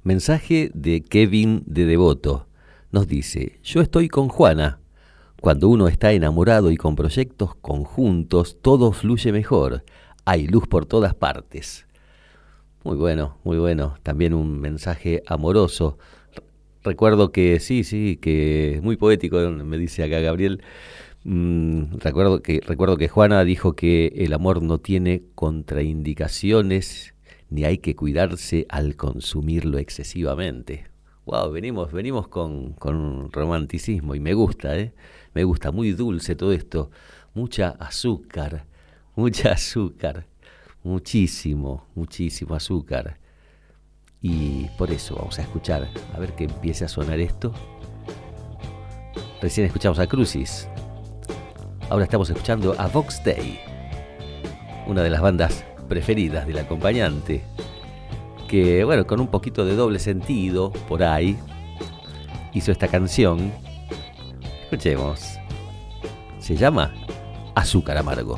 Mensaje 0.10 0.72
de 0.74 1.04
Kevin 1.04 1.62
de 1.67 1.86
Devoto. 1.86 2.48
Nos 2.91 3.08
dice, 3.08 3.60
yo 3.63 3.80
estoy 3.80 4.08
con 4.08 4.28
Juana. 4.28 4.80
Cuando 5.39 5.69
uno 5.69 5.88
está 5.88 6.13
enamorado 6.13 6.72
y 6.72 6.78
con 6.78 6.95
proyectos 6.95 7.54
conjuntos, 7.54 8.58
todo 8.60 8.91
fluye 8.91 9.32
mejor. 9.32 9.84
Hay 10.26 10.48
luz 10.48 10.67
por 10.67 10.88
todas 10.88 11.13
partes. 11.13 11.86
Muy 12.84 12.95
bueno, 12.95 13.38
muy 13.43 13.60
bueno. 13.60 13.98
También 14.02 14.34
un 14.34 14.60
mensaje 14.60 15.22
amoroso. 15.28 16.00
Recuerdo 16.84 17.32
que 17.32 17.60
sí, 17.60 17.84
sí, 17.84 18.17
que 18.19 18.80
muy 18.82 18.98
poético, 18.98 19.38
me 19.38 19.78
dice 19.78 20.04
acá 20.04 20.22
Gabriel. 20.22 20.63
Mm, 21.24 21.98
recuerdo, 22.00 22.41
que, 22.41 22.62
recuerdo 22.65 22.98
que 22.98 23.10
Juana 23.10 23.43
dijo 23.43 23.74
que 23.74 24.08
el 24.15 24.34
amor 24.34 24.63
no 24.63 24.80
tiene 24.80 25.22
contraindicaciones 25.36 27.13
ni 27.49 27.63
hay 27.65 27.79
que 27.79 27.95
cuidarse 27.95 28.65
al 28.69 28.95
consumirlo 28.95 29.77
excesivamente. 29.77 30.85
Wow, 31.25 31.51
venimos, 31.51 31.91
venimos 31.91 32.27
con, 32.27 32.73
con 32.73 33.31
romanticismo 33.31 34.15
y 34.15 34.19
me 34.19 34.33
gusta, 34.33 34.77
¿eh? 34.77 34.93
Me 35.33 35.43
gusta, 35.43 35.71
muy 35.71 35.91
dulce 35.91 36.35
todo 36.35 36.51
esto. 36.51 36.89
Mucha 37.33 37.69
azúcar, 37.69 38.65
mucha 39.15 39.51
azúcar, 39.51 40.25
muchísimo, 40.83 41.85
muchísimo 41.95 42.55
azúcar. 42.55 43.19
Y 44.21 44.65
por 44.77 44.91
eso 44.91 45.15
vamos 45.15 45.39
a 45.39 45.43
escuchar, 45.43 45.88
a 46.13 46.19
ver 46.19 46.33
que 46.33 46.45
empiece 46.45 46.85
a 46.85 46.88
sonar 46.88 47.19
esto. 47.19 47.53
Recién 49.41 49.65
escuchamos 49.65 49.99
a 49.99 50.07
Crucis. 50.07 50.67
Ahora 51.89 52.03
estamos 52.03 52.29
escuchando 52.29 52.75
a 52.77 52.88
Vox 52.88 53.23
Day, 53.23 53.59
una 54.88 55.01
de 55.01 55.09
las 55.09 55.21
bandas 55.21 55.63
preferidas 55.89 56.47
del 56.47 56.60
acompañante. 56.60 57.43
Que, 58.47 58.84
bueno, 58.86 59.06
con 59.06 59.19
un 59.19 59.28
poquito 59.28 59.65
de 59.65 59.75
doble 59.75 59.99
sentido 59.99 60.71
por 60.88 61.04
ahí, 61.04 61.38
hizo 62.54 62.71
esta 62.71 62.88
canción. 62.88 63.52
Escuchemos. 64.63 65.38
Se 66.39 66.56
llama 66.56 66.93
Azúcar 67.56 67.97
Amargo. 67.97 68.38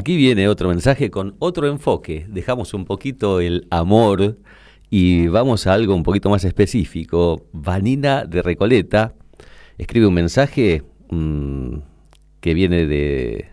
Aquí 0.00 0.16
viene 0.16 0.48
otro 0.48 0.70
mensaje 0.70 1.10
con 1.10 1.36
otro 1.40 1.68
enfoque. 1.68 2.24
Dejamos 2.26 2.72
un 2.72 2.86
poquito 2.86 3.38
el 3.38 3.66
amor 3.68 4.38
y 4.88 5.26
vamos 5.26 5.66
a 5.66 5.74
algo 5.74 5.94
un 5.94 6.04
poquito 6.04 6.30
más 6.30 6.42
específico. 6.46 7.44
Vanina 7.52 8.24
de 8.24 8.40
Recoleta 8.40 9.12
escribe 9.76 10.06
un 10.06 10.14
mensaje 10.14 10.84
mm, 11.10 11.74
que 12.40 12.54
viene 12.54 12.86
de, 12.86 13.48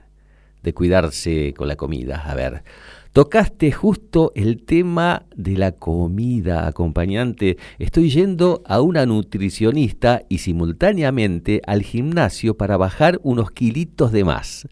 de 0.63 0.73
cuidarse 0.73 1.53
con 1.53 1.67
la 1.67 1.75
comida. 1.75 2.23
A 2.25 2.33
ver, 2.33 2.63
tocaste 3.11 3.73
justo 3.73 4.31
el 4.33 4.63
tema 4.63 5.25
de 5.35 5.57
la 5.57 5.73
comida 5.73 6.65
acompañante. 6.65 7.57
Estoy 7.77 8.09
yendo 8.09 8.63
a 8.65 8.79
una 8.79 9.05
nutricionista 9.05 10.23
y 10.29 10.37
simultáneamente 10.37 11.61
al 11.67 11.81
gimnasio 11.83 12.55
para 12.55 12.77
bajar 12.77 13.19
unos 13.21 13.51
kilitos 13.51 14.13
de 14.13 14.23
más. 14.23 14.65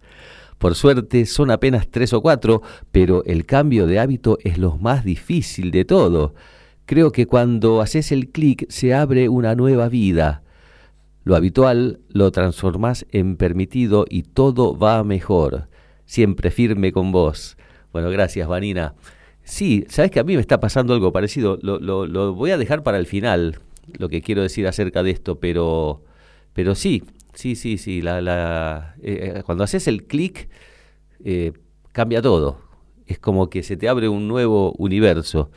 Por 0.57 0.75
suerte 0.75 1.25
son 1.25 1.51
apenas 1.51 1.87
tres 1.89 2.13
o 2.13 2.21
cuatro, 2.21 2.61
pero 2.91 3.23
el 3.25 3.45
cambio 3.45 3.87
de 3.87 3.99
hábito 3.99 4.37
es 4.43 4.57
lo 4.57 4.77
más 4.77 5.03
difícil 5.03 5.71
de 5.71 5.85
todo. 5.85 6.33
Creo 6.85 7.11
que 7.11 7.25
cuando 7.25 7.81
haces 7.81 8.11
el 8.11 8.29
clic 8.29 8.65
se 8.69 8.93
abre 8.93 9.27
una 9.29 9.55
nueva 9.55 9.89
vida. 9.89 10.43
Lo 11.23 11.35
habitual 11.35 11.99
lo 12.09 12.31
transformás 12.31 13.05
en 13.11 13.35
permitido 13.35 14.05
y 14.07 14.23
todo 14.23 14.77
va 14.77 15.03
mejor. 15.03 15.67
Siempre 16.05 16.51
firme 16.51 16.91
con 16.91 17.11
vos. 17.11 17.57
Bueno, 17.91 18.09
gracias, 18.11 18.47
Vanina. 18.47 18.93
Sí, 19.43 19.85
sabes 19.89 20.11
que 20.11 20.19
a 20.19 20.23
mí 20.23 20.35
me 20.35 20.41
está 20.41 20.59
pasando 20.59 20.93
algo 20.93 21.11
parecido. 21.11 21.57
Lo, 21.61 21.79
lo, 21.79 22.05
lo 22.05 22.33
voy 22.33 22.51
a 22.51 22.57
dejar 22.57 22.83
para 22.83 22.99
el 22.99 23.07
final, 23.07 23.59
lo 23.97 24.09
que 24.09 24.21
quiero 24.21 24.43
decir 24.43 24.67
acerca 24.67 25.01
de 25.01 25.11
esto, 25.11 25.39
pero, 25.39 26.03
pero 26.53 26.75
sí, 26.75 27.03
sí, 27.35 27.55
sí, 27.55 27.77
sí. 27.77 28.01
La, 28.01 28.21
la, 28.21 28.95
eh, 29.01 29.43
cuando 29.45 29.63
haces 29.63 29.87
el 29.87 30.05
clic, 30.07 30.49
eh, 31.23 31.53
cambia 31.91 32.21
todo. 32.21 32.59
Es 33.05 33.19
como 33.19 33.49
que 33.49 33.63
se 33.63 33.77
te 33.77 33.87
abre 33.87 34.09
un 34.09 34.27
nuevo 34.27 34.73
universo. 34.77 35.51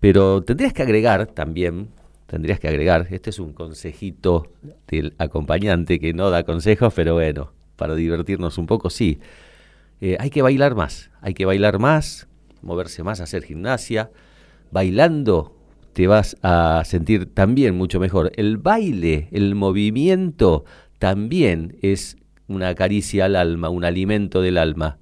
Pero 0.00 0.42
tendrías 0.42 0.72
que 0.72 0.82
agregar 0.82 1.26
también, 1.26 1.88
tendrías 2.26 2.60
que 2.60 2.68
agregar, 2.68 3.06
este 3.10 3.30
es 3.30 3.38
un 3.38 3.52
consejito 3.52 4.52
del 4.88 5.14
acompañante 5.18 5.98
que 5.98 6.12
no 6.12 6.30
da 6.30 6.44
consejos, 6.44 6.92
pero 6.94 7.14
bueno, 7.14 7.52
para 7.76 7.94
divertirnos 7.94 8.58
un 8.58 8.66
poco, 8.66 8.90
sí. 8.90 9.18
Eh, 10.00 10.16
hay 10.20 10.28
que 10.30 10.42
bailar 10.42 10.74
más, 10.74 11.10
hay 11.22 11.32
que 11.32 11.46
bailar 11.46 11.78
más, 11.78 12.28
moverse 12.62 13.02
más, 13.02 13.20
hacer 13.20 13.42
gimnasia. 13.42 14.10
Bailando 14.70 15.56
te 15.94 16.06
vas 16.06 16.36
a 16.42 16.82
sentir 16.84 17.32
también 17.32 17.74
mucho 17.74 17.98
mejor. 17.98 18.30
El 18.36 18.58
baile, 18.58 19.28
el 19.32 19.54
movimiento 19.54 20.66
también 20.98 21.78
es 21.82 22.16
una 22.48 22.74
caricia 22.74 23.26
al 23.26 23.36
alma, 23.36 23.68
un 23.68 23.84
alimento 23.84 24.40
del 24.40 24.58
alma. 24.58 24.98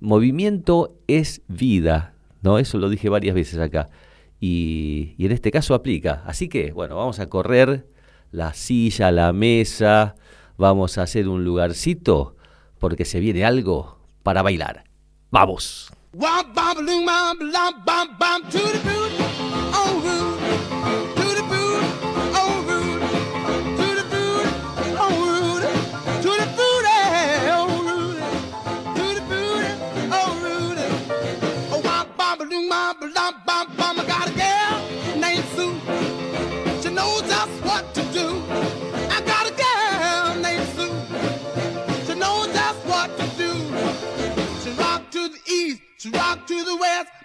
Movimiento 0.00 0.94
es 1.06 1.42
vida, 1.48 2.14
¿no? 2.42 2.58
Eso 2.58 2.78
lo 2.78 2.88
dije 2.88 3.08
varias 3.08 3.34
veces 3.34 3.58
acá. 3.58 3.88
Y, 4.40 5.14
y 5.18 5.26
en 5.26 5.32
este 5.32 5.50
caso 5.50 5.74
aplica. 5.74 6.22
Así 6.26 6.48
que, 6.48 6.72
bueno, 6.72 6.96
vamos 6.96 7.18
a 7.20 7.28
correr 7.28 7.86
la 8.30 8.54
silla, 8.54 9.10
la 9.10 9.32
mesa, 9.32 10.14
vamos 10.56 10.98
a 10.98 11.02
hacer 11.02 11.28
un 11.28 11.44
lugarcito 11.44 12.36
porque 12.78 13.04
se 13.04 13.20
viene 13.20 13.44
algo 13.44 13.98
para 14.22 14.42
bailar. 14.42 14.84
¡Vamos! 15.30 15.90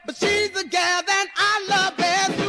But 0.05 0.15
she's 0.15 0.51
the 0.51 0.63
gal 0.63 1.03
that 1.03 1.27
I 1.37 1.65
love 1.69 1.97
best. 1.97 2.40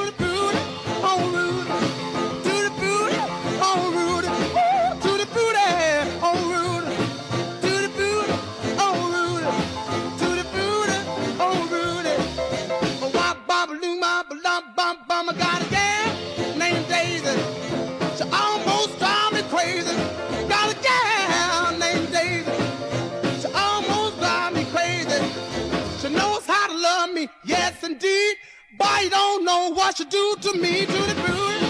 What 29.93 29.99
she 29.99 30.05
do 30.07 30.37
to 30.41 30.59
me, 30.59 30.87
to 30.87 30.93
the 30.93 31.15
booty, 31.27 31.62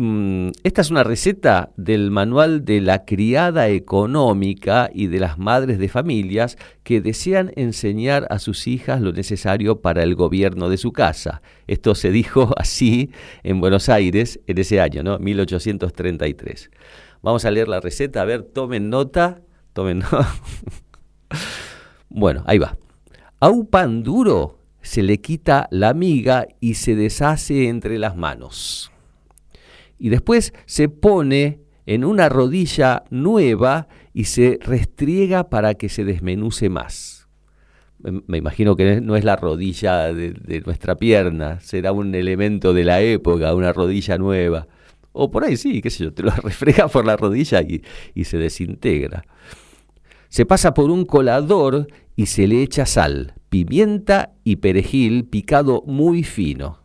Mm, 0.00 0.50
esta 0.62 0.80
es 0.80 0.90
una 0.90 1.04
receta 1.04 1.70
del 1.76 2.10
manual 2.10 2.64
de 2.64 2.80
la 2.80 3.04
criada 3.04 3.68
económica 3.68 4.90
y 4.92 5.08
de 5.08 5.20
las 5.20 5.38
madres 5.38 5.78
de 5.78 5.88
familias 5.88 6.56
que 6.82 7.00
desean 7.00 7.52
enseñar 7.56 8.26
a 8.30 8.38
sus 8.38 8.66
hijas 8.66 9.00
lo 9.00 9.12
necesario 9.12 9.80
para 9.80 10.02
el 10.02 10.14
gobierno 10.14 10.68
de 10.68 10.78
su 10.78 10.92
casa. 10.92 11.42
Esto 11.66 11.94
se 11.94 12.10
dijo 12.10 12.54
así 12.56 13.10
en 13.42 13.60
Buenos 13.60 13.88
Aires 13.88 14.40
en 14.46 14.58
ese 14.58 14.80
año, 14.80 15.02
¿no? 15.02 15.18
1833. 15.18 16.70
Vamos 17.22 17.44
a 17.44 17.50
leer 17.50 17.68
la 17.68 17.80
receta, 17.80 18.22
a 18.22 18.24
ver, 18.24 18.42
tomen 18.42 18.88
nota, 18.88 19.42
tomen 19.74 19.98
nota. 20.10 20.34
bueno, 22.08 22.42
ahí 22.46 22.58
va. 22.58 22.76
A 23.38 23.50
un 23.50 23.66
pan 23.66 24.02
duro 24.02 24.58
se 24.82 25.02
le 25.02 25.20
quita 25.20 25.68
la 25.70 25.92
miga 25.94 26.46
y 26.58 26.74
se 26.74 26.94
deshace 26.94 27.68
entre 27.68 27.98
las 27.98 28.16
manos. 28.16 28.90
Y 30.00 30.08
después 30.08 30.52
se 30.64 30.88
pone 30.88 31.60
en 31.86 32.04
una 32.04 32.28
rodilla 32.28 33.04
nueva 33.10 33.86
y 34.14 34.24
se 34.24 34.58
restriega 34.62 35.50
para 35.50 35.74
que 35.74 35.88
se 35.88 36.04
desmenuce 36.04 36.70
más. 36.70 37.28
Me- 37.98 38.38
imagino 38.38 38.76
que 38.76 39.00
no 39.02 39.14
es 39.14 39.24
la 39.24 39.36
rodilla 39.36 40.12
de, 40.12 40.62
nuestra 40.64 40.96
pierna, 40.96 41.60
será 41.60 41.92
un 41.92 42.14
elemento 42.14 42.72
de 42.72 42.84
la 42.84 43.02
época, 43.02 43.54
una 43.54 43.74
rodilla 43.74 44.16
nueva. 44.16 44.66
O 45.12 45.30
por 45.30 45.44
ahí 45.44 45.56
sí, 45.56 45.82
qué 45.82 45.90
sé 45.90 46.04
yo, 46.04 46.14
te 46.14 46.22
lo 46.22 46.30
refrega 46.42 46.88
por 46.88 47.04
la 47.04 47.16
rodilla 47.16 47.60
y 47.60 48.24
se 48.24 48.38
desintegra. 48.38 49.24
Se 50.28 50.46
pasa 50.46 50.72
por 50.72 50.90
un 50.90 51.04
colador 51.04 51.88
y 52.16 52.26
se 52.26 52.46
le 52.46 52.62
echa 52.62 52.86
sal, 52.86 53.34
pimienta 53.50 54.32
y 54.44 54.56
perejil 54.56 55.24
picado 55.26 55.82
muy 55.86 56.22
fino. 56.22 56.79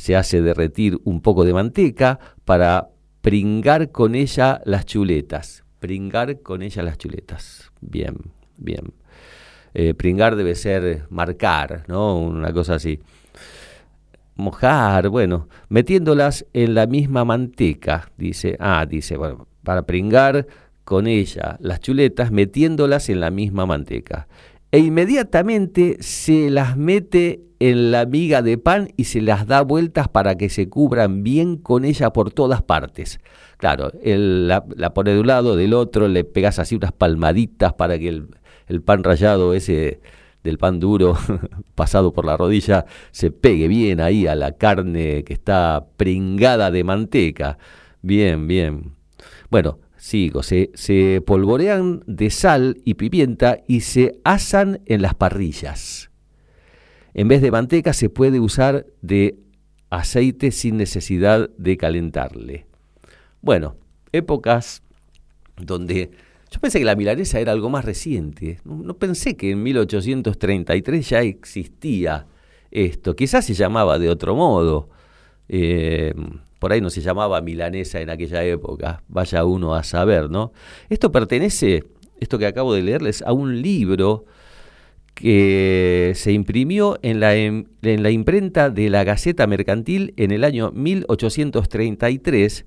Se 0.00 0.16
hace 0.16 0.40
derretir 0.40 0.98
un 1.04 1.20
poco 1.20 1.44
de 1.44 1.52
manteca 1.52 2.18
para 2.46 2.88
pringar 3.20 3.90
con 3.90 4.14
ella 4.14 4.62
las 4.64 4.86
chuletas. 4.86 5.62
Pringar 5.78 6.40
con 6.40 6.62
ella 6.62 6.82
las 6.82 6.96
chuletas. 6.96 7.70
Bien, 7.82 8.16
bien. 8.56 8.94
Eh, 9.74 9.92
pringar 9.92 10.36
debe 10.36 10.54
ser 10.54 11.04
marcar, 11.10 11.84
¿no? 11.86 12.18
Una 12.18 12.50
cosa 12.50 12.76
así. 12.76 13.00
Mojar, 14.36 15.10
bueno, 15.10 15.50
metiéndolas 15.68 16.46
en 16.54 16.74
la 16.74 16.86
misma 16.86 17.26
manteca, 17.26 18.10
dice. 18.16 18.56
Ah, 18.58 18.86
dice, 18.88 19.18
bueno, 19.18 19.48
para 19.62 19.82
pringar 19.82 20.46
con 20.84 21.08
ella 21.08 21.58
las 21.60 21.80
chuletas, 21.80 22.32
metiéndolas 22.32 23.10
en 23.10 23.20
la 23.20 23.30
misma 23.30 23.66
manteca. 23.66 24.28
E 24.72 24.78
inmediatamente 24.78 25.96
se 26.00 26.50
las 26.50 26.76
mete 26.76 27.42
en 27.58 27.90
la 27.90 28.06
miga 28.06 28.40
de 28.40 28.56
pan 28.56 28.88
y 28.96 29.04
se 29.04 29.20
las 29.20 29.46
da 29.46 29.62
vueltas 29.62 30.08
para 30.08 30.36
que 30.36 30.48
se 30.48 30.68
cubran 30.68 31.22
bien 31.22 31.56
con 31.56 31.84
ella 31.84 32.12
por 32.12 32.32
todas 32.32 32.62
partes. 32.62 33.20
Claro, 33.58 33.90
la, 34.02 34.64
la 34.74 34.94
pone 34.94 35.12
de 35.12 35.20
un 35.20 35.26
lado, 35.26 35.56
del 35.56 35.74
otro, 35.74 36.08
le 36.08 36.24
pegas 36.24 36.58
así 36.58 36.76
unas 36.76 36.92
palmaditas 36.92 37.74
para 37.74 37.98
que 37.98 38.08
el, 38.08 38.28
el 38.68 38.80
pan 38.80 39.04
rallado 39.04 39.52
ese 39.52 40.00
del 40.42 40.56
pan 40.56 40.80
duro 40.80 41.18
pasado 41.74 42.12
por 42.12 42.24
la 42.24 42.36
rodilla 42.36 42.86
se 43.10 43.30
pegue 43.30 43.68
bien 43.68 44.00
ahí 44.00 44.26
a 44.26 44.34
la 44.34 44.52
carne 44.52 45.24
que 45.24 45.34
está 45.34 45.86
pringada 45.96 46.70
de 46.70 46.84
manteca. 46.84 47.58
Bien, 48.00 48.46
bien. 48.46 48.94
Bueno, 49.50 49.78
sigo, 50.00 50.42
se, 50.42 50.70
se 50.74 51.22
polvorean 51.24 52.02
de 52.06 52.30
sal 52.30 52.80
y 52.84 52.94
pimienta 52.94 53.58
y 53.68 53.82
se 53.82 54.18
asan 54.24 54.80
en 54.86 55.02
las 55.02 55.14
parrillas. 55.14 56.10
En 57.12 57.28
vez 57.28 57.42
de 57.42 57.50
manteca 57.50 57.92
se 57.92 58.08
puede 58.08 58.40
usar 58.40 58.86
de 59.02 59.38
aceite 59.90 60.52
sin 60.52 60.78
necesidad 60.78 61.50
de 61.58 61.76
calentarle. 61.76 62.66
Bueno, 63.42 63.76
épocas 64.12 64.82
donde 65.56 66.10
yo 66.50 66.60
pensé 66.60 66.78
que 66.78 66.84
la 66.86 66.96
milanesa 66.96 67.38
era 67.38 67.52
algo 67.52 67.68
más 67.68 67.84
reciente. 67.84 68.58
No, 68.64 68.94
pensé 68.94 69.36
que 69.36 69.50
en 69.50 69.62
1833 69.62 71.08
ya 71.08 71.20
existía 71.20 72.26
esto. 72.70 73.14
Quizás 73.14 73.44
se 73.44 73.54
llamaba 73.54 73.98
de 73.98 74.08
otro 74.08 74.34
modo. 74.34 74.88
Eh, 75.48 76.14
por 76.60 76.72
ahí 76.72 76.80
no 76.80 76.90
se 76.90 77.00
llamaba 77.00 77.40
milanesa 77.40 78.00
en 78.00 78.10
aquella 78.10 78.44
época. 78.44 79.02
Vaya 79.08 79.44
uno 79.44 79.74
a 79.74 79.82
saber, 79.82 80.30
¿no? 80.30 80.52
Esto 80.88 81.10
pertenece, 81.10 81.84
esto 82.20 82.38
que 82.38 82.46
acabo 82.46 82.72
de 82.74 82.82
leerles, 82.82 83.22
a 83.22 83.32
un 83.32 83.60
libro 83.62 84.26
que 85.14 86.12
se 86.14 86.32
imprimió 86.32 86.98
en 87.02 87.18
la, 87.18 87.34
em- 87.34 87.64
imprenta 87.82 88.70
de 88.70 88.90
la 88.90 89.04
Gaceta 89.04 89.46
Mercantil 89.46 90.14
en 90.16 90.30
el 90.30 90.44
año 90.44 90.70
1833 90.72 92.66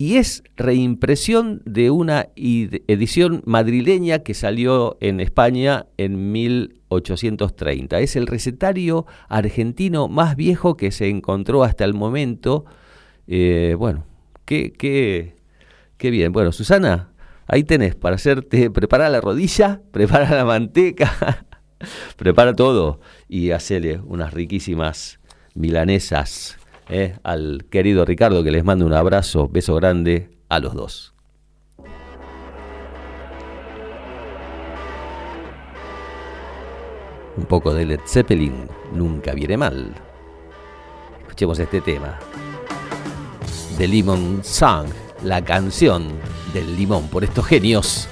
y 0.00 0.16
es 0.16 0.44
reimpresión 0.56 1.60
de 1.64 1.90
una 1.90 2.28
edición 2.36 3.42
madrileña 3.44 4.20
que 4.20 4.34
salió 4.34 4.96
en 5.00 5.18
España 5.18 5.86
en 5.96 6.30
1830. 6.30 7.98
Es 7.98 8.14
el 8.14 8.28
recetario 8.28 9.06
argentino 9.28 10.06
más 10.06 10.36
viejo 10.36 10.76
que 10.76 10.92
se 10.92 11.08
encontró 11.08 11.64
hasta 11.64 11.84
el 11.84 11.94
momento. 11.94 12.64
Eh, 13.30 13.76
bueno, 13.78 14.06
qué, 14.46 14.72
qué, 14.72 15.36
qué 15.98 16.10
bien. 16.10 16.32
Bueno, 16.32 16.50
Susana, 16.50 17.12
ahí 17.46 17.62
tenés 17.62 17.94
para 17.94 18.16
hacerte, 18.16 18.70
prepara 18.72 19.08
la 19.10 19.20
rodilla, 19.20 19.82
prepara 19.92 20.34
la 20.34 20.44
manteca, 20.46 21.46
prepara 22.16 22.54
todo 22.54 23.00
y 23.28 23.50
hacele 23.50 24.00
unas 24.04 24.32
riquísimas 24.32 25.20
milanesas 25.54 26.58
eh, 26.88 27.16
al 27.22 27.66
querido 27.70 28.06
Ricardo 28.06 28.42
que 28.42 28.50
les 28.50 28.64
mando 28.64 28.86
un 28.86 28.94
abrazo, 28.94 29.48
beso 29.48 29.74
grande 29.74 30.30
a 30.48 30.58
los 30.58 30.74
dos. 30.74 31.14
Un 37.36 37.44
poco 37.44 37.72
de 37.72 37.84
Led 37.84 38.00
Zeppelin 38.04 38.68
nunca 38.92 39.32
viene 39.32 39.56
mal. 39.56 39.94
Escuchemos 41.20 41.58
este 41.60 41.80
tema. 41.80 42.18
The 43.78 43.86
Lemon 43.86 44.40
Song, 44.42 44.88
la 45.22 45.44
canción 45.44 46.08
del 46.52 46.76
limón 46.76 47.06
por 47.06 47.22
estos 47.22 47.46
genios. 47.46 48.08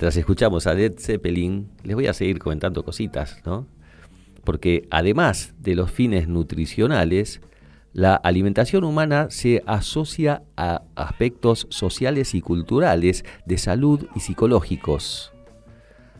Mientras 0.00 0.16
escuchamos 0.16 0.66
a 0.66 0.72
Led 0.72 0.94
Zeppelin, 0.98 1.68
les 1.84 1.94
voy 1.94 2.06
a 2.06 2.14
seguir 2.14 2.38
comentando 2.38 2.82
cositas, 2.82 3.42
¿no? 3.44 3.66
Porque 4.44 4.88
además 4.90 5.52
de 5.58 5.74
los 5.74 5.90
fines 5.90 6.26
nutricionales, 6.26 7.42
la 7.92 8.14
alimentación 8.14 8.84
humana 8.84 9.26
se 9.28 9.62
asocia 9.66 10.42
a 10.56 10.84
aspectos 10.94 11.66
sociales 11.68 12.34
y 12.34 12.40
culturales, 12.40 13.26
de 13.44 13.58
salud 13.58 14.06
y 14.16 14.20
psicológicos. 14.20 15.34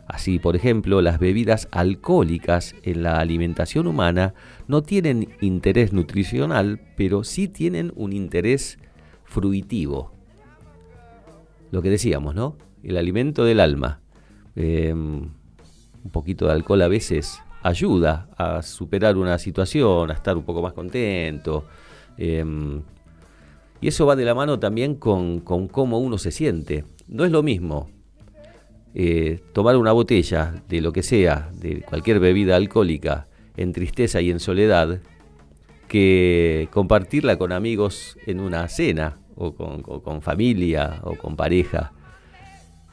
Así, 0.07 0.39
por 0.39 0.57
ejemplo, 0.57 1.01
las 1.01 1.19
bebidas 1.19 1.67
alcohólicas 1.71 2.75
en 2.83 3.03
la 3.03 3.19
alimentación 3.19 3.87
humana 3.87 4.35
no 4.69 4.83
tienen 4.83 5.31
interés 5.41 5.95
nutricional, 5.95 6.83
pero 6.99 7.25
sí 7.25 7.49
tienen 7.49 7.95
un 7.97 8.13
interés 8.13 8.79
fruitivo. 9.25 10.13
Lo 11.71 11.81
que 11.81 11.89
decíamos, 11.89 12.35
¿no? 12.35 12.59
El 12.83 12.97
alimento 12.97 13.45
del 13.45 13.61
alma. 13.61 14.01
Eh, 14.57 14.93
un 14.93 16.11
poquito 16.11 16.47
de 16.47 16.53
alcohol 16.53 16.83
a 16.83 16.89
veces 16.89 17.41
ayuda 17.63 18.29
a 18.37 18.63
superar 18.63 19.17
una 19.17 19.39
situación, 19.39 20.11
a 20.11 20.15
estar 20.15 20.37
un 20.37 20.45
poco 20.45 20.63
más 20.63 20.73
contento. 20.73 21.67
eh, 22.19 22.45
y 23.81 23.89
eso 23.89 24.07
va 24.07 24.17
de 24.17 24.25
la 24.25 24.35
mano 24.35 24.59
también 24.59 24.95
con, 24.95 25.41
cómo 25.41 25.99
uno 25.99 26.19
se 26.19 26.31
siente. 26.31 26.85
No 27.09 27.25
es 27.25 27.33
lo 27.33 27.43
mismo 27.43 27.91
eh, 28.95 29.41
tomar 29.53 29.77
una 29.77 29.93
botella 29.93 30.63
de 30.69 30.81
lo 30.81 30.93
que 30.93 31.03
sea, 31.03 31.51
de 31.55 31.81
cualquier 31.83 32.21
bebida 32.21 32.57
alcohólica, 32.57 33.27
en 33.57 33.73
tristeza 33.73 34.21
y 34.21 34.31
en 34.31 34.39
soledad, 34.39 35.01
que 35.89 36.69
compartirla 36.73 37.39
con 37.39 37.53
amigos 37.53 38.19
en 38.27 38.41
una 38.41 38.69
cena, 38.69 39.19
o 39.35 39.55
con 39.55 40.21
familia, 40.21 41.01
o 41.03 41.15
con 41.15 41.35
pareja. 41.35 41.93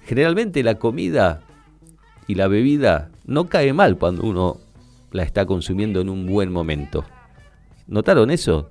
Generalmente 0.08 0.64
la 0.64 0.76
comida 0.76 1.42
y 2.28 2.36
la 2.36 2.48
bebida 2.48 3.12
no 3.26 3.48
cae 3.48 3.74
mal 3.74 3.98
cuando 3.98 4.24
uno 4.24 4.58
la 5.12 5.24
está 5.24 5.46
consumiendo 5.46 6.00
en 6.00 6.08
un 6.08 6.26
buen 6.26 6.50
momento. 6.50 7.04
¿Notaron 7.88 8.32
eso? 8.32 8.70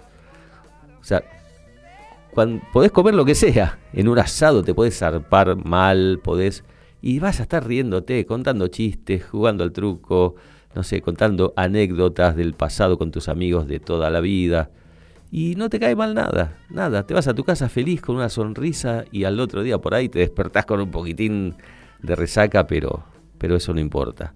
O 0.98 1.04
sea, 1.04 1.22
cuando, 2.32 2.64
podés 2.72 2.90
comer 2.90 3.14
lo 3.14 3.26
que 3.26 3.34
sea. 3.34 3.78
En 3.92 4.08
un 4.08 4.18
asado 4.18 4.62
te 4.62 4.74
podés 4.74 4.98
zarpar 4.98 5.62
mal, 5.62 6.20
podés... 6.24 6.64
Y 7.02 7.18
vas 7.18 7.38
a 7.40 7.42
estar 7.42 7.66
riéndote, 7.66 8.24
contando 8.24 8.68
chistes, 8.68 9.24
jugando 9.26 9.62
al 9.62 9.72
truco, 9.72 10.36
no 10.74 10.82
sé, 10.82 11.02
contando 11.02 11.52
anécdotas 11.54 12.34
del 12.34 12.54
pasado 12.54 12.96
con 12.96 13.10
tus 13.10 13.28
amigos 13.28 13.68
de 13.68 13.78
toda 13.78 14.10
la 14.10 14.20
vida. 14.20 14.70
Y 15.36 15.54
no 15.54 15.68
te 15.68 15.78
cae 15.78 15.94
mal 15.94 16.14
nada, 16.14 16.56
nada. 16.70 17.06
Te 17.06 17.12
vas 17.12 17.28
a 17.28 17.34
tu 17.34 17.44
casa 17.44 17.68
feliz 17.68 18.00
con 18.00 18.16
una 18.16 18.30
sonrisa 18.30 19.04
y 19.12 19.24
al 19.24 19.38
otro 19.38 19.62
día 19.62 19.76
por 19.76 19.94
ahí 19.94 20.08
te 20.08 20.20
despertás 20.20 20.64
con 20.64 20.80
un 20.80 20.90
poquitín 20.90 21.56
de 22.00 22.16
resaca, 22.16 22.66
pero, 22.66 23.04
pero 23.36 23.54
eso 23.54 23.74
no 23.74 23.80
importa. 23.80 24.32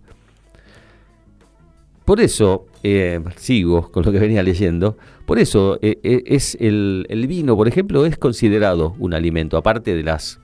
Por 2.05 2.21
eso, 2.21 2.67
eh, 2.83 3.19
sigo 3.37 3.91
con 3.91 4.05
lo 4.05 4.13
que 4.13 4.19
venía 4.19 4.43
leyendo, 4.43 4.99
por 5.25 5.39
eso 5.39 5.79
eh, 5.81 5.99
eh, 6.03 6.23
es 6.27 6.59
el, 6.61 7.07
vino, 7.27 7.57
por 7.57 7.67
ejemplo, 7.67 8.05
es 8.05 8.19
considerado 8.19 8.95
un 8.99 9.15
alimento, 9.15 9.57
aparte 9.57 9.97
de 9.97 10.03
las 10.03 10.39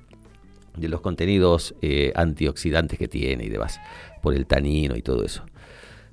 de 0.75 0.89
los 0.89 1.03
contenidos 1.03 1.75
eh, 1.83 2.13
antioxidantes 2.15 2.99
que 2.99 3.09
tiene 3.09 3.45
y 3.45 3.51
demás, 3.51 3.79
por 4.23 4.33
el 4.33 4.47
tanino 4.47 4.97
y 4.97 5.03
todo 5.03 5.23
eso. 5.23 5.45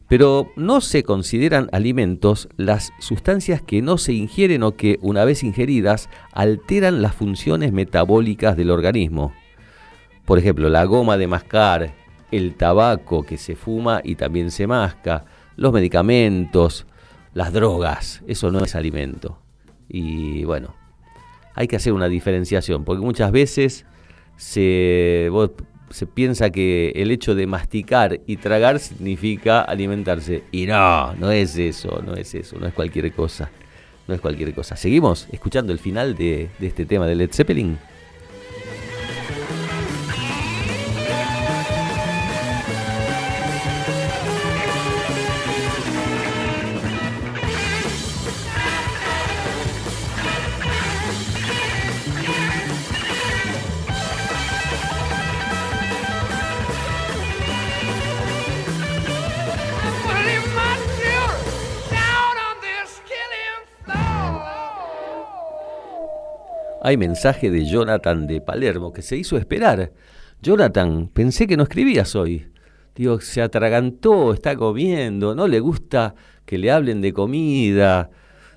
Pero 0.07 0.51
no 0.55 0.81
se 0.81 1.03
consideran 1.03 1.69
alimentos 1.71 2.49
las 2.57 2.91
sustancias 2.99 3.61
que 3.61 3.81
no 3.81 3.97
se 3.97 4.13
ingieren 4.13 4.63
o 4.63 4.75
que, 4.75 4.99
una 5.01 5.25
vez 5.25 5.43
ingeridas, 5.43 6.09
alteran 6.31 7.01
las 7.01 7.15
funciones 7.15 7.71
metabólicas 7.71 8.57
del 8.57 8.69
organismo. 8.69 9.33
Por 10.25 10.39
ejemplo, 10.39 10.69
la 10.69 10.85
goma 10.85 11.17
de 11.17 11.27
mascar, 11.27 11.93
el 12.31 12.55
tabaco 12.55 13.23
que 13.23 13.37
se 13.37 13.55
fuma 13.55 14.01
y 14.03 14.15
también 14.15 14.51
se 14.51 14.67
masca, 14.67 15.25
los 15.55 15.73
medicamentos, 15.73 16.85
las 17.33 17.53
drogas, 17.53 18.23
eso 18.27 18.51
no 18.51 18.63
es 18.63 18.75
alimento. 18.75 19.39
Y 19.87 20.43
bueno, 20.43 20.75
hay 21.55 21.67
que 21.67 21.75
hacer 21.75 21.93
una 21.93 22.07
diferenciación, 22.07 22.83
porque 22.83 23.03
muchas 23.03 23.31
veces 23.31 23.85
se, 24.35 25.29
se 25.93 26.07
piensa 26.07 26.49
que 26.49 26.91
el 26.95 27.11
hecho 27.11 27.35
de 27.35 27.45
masticar 27.45 28.19
y 28.25 28.37
tragar 28.37 28.79
significa 28.79 29.61
alimentarse. 29.61 30.43
Y 30.51 30.65
no, 30.65 31.13
no 31.13 31.31
es 31.31 31.55
eso, 31.55 32.01
no 32.03 32.15
es 32.15 32.33
eso, 32.33 32.57
no 32.59 32.65
es 32.65 32.73
cualquier 32.73 33.13
cosa. 33.13 33.51
No 34.07 34.15
es 34.15 34.19
cualquier 34.19 34.53
cosa. 34.53 34.75
Seguimos 34.75 35.27
escuchando 35.31 35.71
el 35.71 35.79
final 35.79 36.15
de, 36.15 36.49
de 36.59 36.67
este 36.67 36.85
tema 36.85 37.05
de 37.05 37.15
Led 37.15 37.29
Zeppelin. 37.31 37.77
Hay 66.83 66.97
mensaje 66.97 67.49
de 67.49 67.65
Jonathan 67.65 68.27
de 68.27 68.41
Palermo 68.41 68.91
que 68.93 69.01
se 69.01 69.15
hizo 69.17 69.37
esperar. 69.37 69.93
Jonathan, 70.41 71.07
pensé 71.07 71.47
que 71.47 71.55
no 71.57 71.63
escribías 71.63 72.15
hoy. 72.15 72.47
Digo, 72.93 73.19
se 73.21 73.41
atragantó, 73.41 74.33
está 74.33 74.55
comiendo, 74.55 75.33
no 75.33 75.47
le 75.47 75.59
gusta 75.61 76.13
que 76.45 76.57
le 76.57 76.69
hablen 76.69 76.99
de 77.01 77.13
comida, 77.13 78.11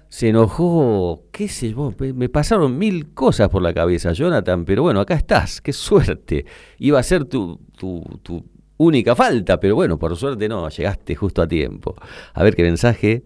se 0.08 0.28
enojó, 0.30 1.22
qué 1.32 1.48
sé 1.48 1.70
yo, 1.72 1.94
me- 2.14 2.28
pasaron 2.28 2.76
mil 2.76 3.14
cosas 3.14 3.48
por 3.48 3.62
la 3.62 3.72
cabeza, 3.72 4.12
Jonathan, 4.12 4.64
pero 4.64 4.82
bueno, 4.82 5.00
acá 5.00 5.14
estás, 5.14 5.60
qué 5.60 5.72
suerte. 5.72 6.44
Iba 6.78 6.98
a 6.98 7.02
ser 7.02 7.24
tu, 7.24 7.60
tu, 7.78 8.02
tu 8.22 8.44
única 8.76 9.14
falta, 9.16 9.58
pero 9.58 9.74
bueno, 9.76 9.98
por 9.98 10.14
suerte 10.16 10.48
no, 10.48 10.68
llegaste 10.68 11.14
justo 11.14 11.40
a 11.42 11.48
tiempo. 11.48 11.94
A 12.34 12.42
ver 12.42 12.54
qué 12.56 12.62
mensaje. 12.62 13.22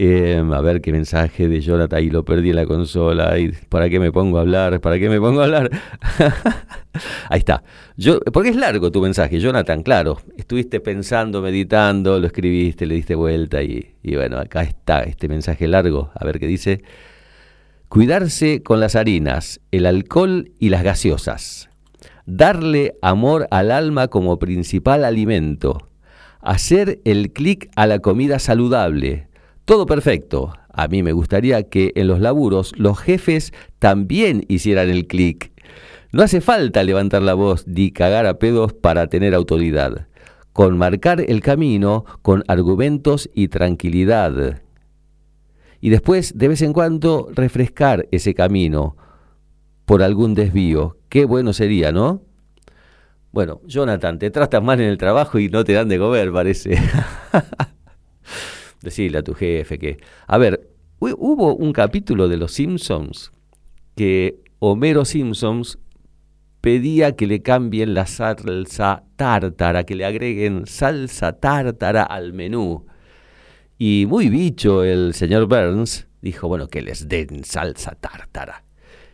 Eh, 0.00 0.40
a 0.52 0.60
ver 0.60 0.80
qué 0.80 0.92
mensaje 0.92 1.48
de 1.48 1.60
Jonathan 1.60 2.00
y 2.00 2.10
lo 2.10 2.24
perdí 2.24 2.50
en 2.50 2.56
la 2.56 2.66
consola. 2.66 3.34
¿Para 3.68 3.90
qué 3.90 3.98
me 3.98 4.12
pongo 4.12 4.38
a 4.38 4.42
hablar? 4.42 4.80
¿Para 4.80 4.96
qué 4.96 5.08
me 5.08 5.18
pongo 5.18 5.40
a 5.40 5.44
hablar? 5.46 5.70
Ahí 7.28 7.40
está. 7.40 7.64
Yo, 7.96 8.20
porque 8.20 8.50
es 8.50 8.56
largo 8.56 8.92
tu 8.92 9.02
mensaje, 9.02 9.40
Jonathan, 9.40 9.82
claro. 9.82 10.20
Estuviste 10.36 10.78
pensando, 10.78 11.42
meditando, 11.42 12.20
lo 12.20 12.28
escribiste, 12.28 12.86
le 12.86 12.94
diste 12.94 13.16
vuelta 13.16 13.60
y, 13.60 13.96
y 14.04 14.14
bueno, 14.14 14.38
acá 14.38 14.62
está 14.62 15.00
este 15.00 15.26
mensaje 15.26 15.66
largo. 15.66 16.12
A 16.14 16.24
ver 16.24 16.38
qué 16.38 16.46
dice. 16.46 16.80
Cuidarse 17.88 18.62
con 18.62 18.78
las 18.78 18.94
harinas, 18.94 19.60
el 19.72 19.84
alcohol 19.84 20.52
y 20.60 20.68
las 20.68 20.84
gaseosas. 20.84 21.70
Darle 22.24 22.94
amor 23.02 23.48
al 23.50 23.72
alma 23.72 24.06
como 24.06 24.38
principal 24.38 25.04
alimento. 25.04 25.88
Hacer 26.40 27.00
el 27.04 27.32
clic 27.32 27.68
a 27.74 27.88
la 27.88 27.98
comida 27.98 28.38
saludable. 28.38 29.27
Todo 29.68 29.84
perfecto. 29.84 30.54
A 30.72 30.88
mí 30.88 31.02
me 31.02 31.12
gustaría 31.12 31.62
que 31.64 31.92
en 31.94 32.06
los 32.06 32.20
laburos 32.20 32.72
los 32.78 32.98
jefes 32.98 33.52
también 33.78 34.46
hicieran 34.48 34.88
el 34.88 35.06
clic. 35.06 35.52
No 36.10 36.22
hace 36.22 36.40
falta 36.40 36.82
levantar 36.82 37.20
la 37.20 37.34
voz 37.34 37.66
ni 37.66 37.90
cagar 37.90 38.24
a 38.24 38.38
pedos 38.38 38.72
para 38.72 39.08
tener 39.08 39.34
autoridad. 39.34 40.06
Con 40.54 40.78
marcar 40.78 41.20
el 41.20 41.42
camino 41.42 42.06
con 42.22 42.44
argumentos 42.48 43.28
y 43.34 43.48
tranquilidad. 43.48 44.62
Y 45.82 45.90
después, 45.90 46.38
de 46.38 46.48
vez 46.48 46.62
en 46.62 46.72
cuando, 46.72 47.28
refrescar 47.34 48.08
ese 48.10 48.32
camino 48.32 48.96
por 49.84 50.02
algún 50.02 50.32
desvío. 50.32 50.96
Qué 51.10 51.26
bueno 51.26 51.52
sería, 51.52 51.92
¿no? 51.92 52.22
Bueno, 53.32 53.60
Jonathan, 53.66 54.18
te 54.18 54.30
tratan 54.30 54.64
mal 54.64 54.80
en 54.80 54.88
el 54.88 54.96
trabajo 54.96 55.38
y 55.38 55.50
no 55.50 55.62
te 55.62 55.74
dan 55.74 55.90
de 55.90 55.98
comer, 55.98 56.32
parece. 56.32 56.78
Decirle 58.82 59.18
a 59.18 59.22
tu 59.22 59.34
jefe 59.34 59.78
que... 59.78 59.98
A 60.26 60.38
ver, 60.38 60.68
hu- 61.00 61.16
hubo 61.18 61.54
un 61.54 61.72
capítulo 61.72 62.28
de 62.28 62.36
Los 62.36 62.52
Simpsons 62.52 63.32
que 63.96 64.40
Homero 64.60 65.04
Simpsons 65.04 65.78
pedía 66.60 67.16
que 67.16 67.26
le 67.26 67.42
cambien 67.42 67.94
la 67.94 68.06
salsa 68.06 69.04
tártara, 69.16 69.84
que 69.84 69.94
le 69.94 70.04
agreguen 70.04 70.66
salsa 70.66 71.32
tártara 71.38 72.02
al 72.02 72.32
menú. 72.32 72.86
Y 73.78 74.06
muy 74.08 74.28
bicho 74.28 74.82
el 74.84 75.14
señor 75.14 75.46
Burns 75.46 76.08
dijo, 76.20 76.48
bueno, 76.48 76.66
que 76.68 76.82
les 76.82 77.08
den 77.08 77.44
salsa 77.44 77.96
tártara. 78.00 78.64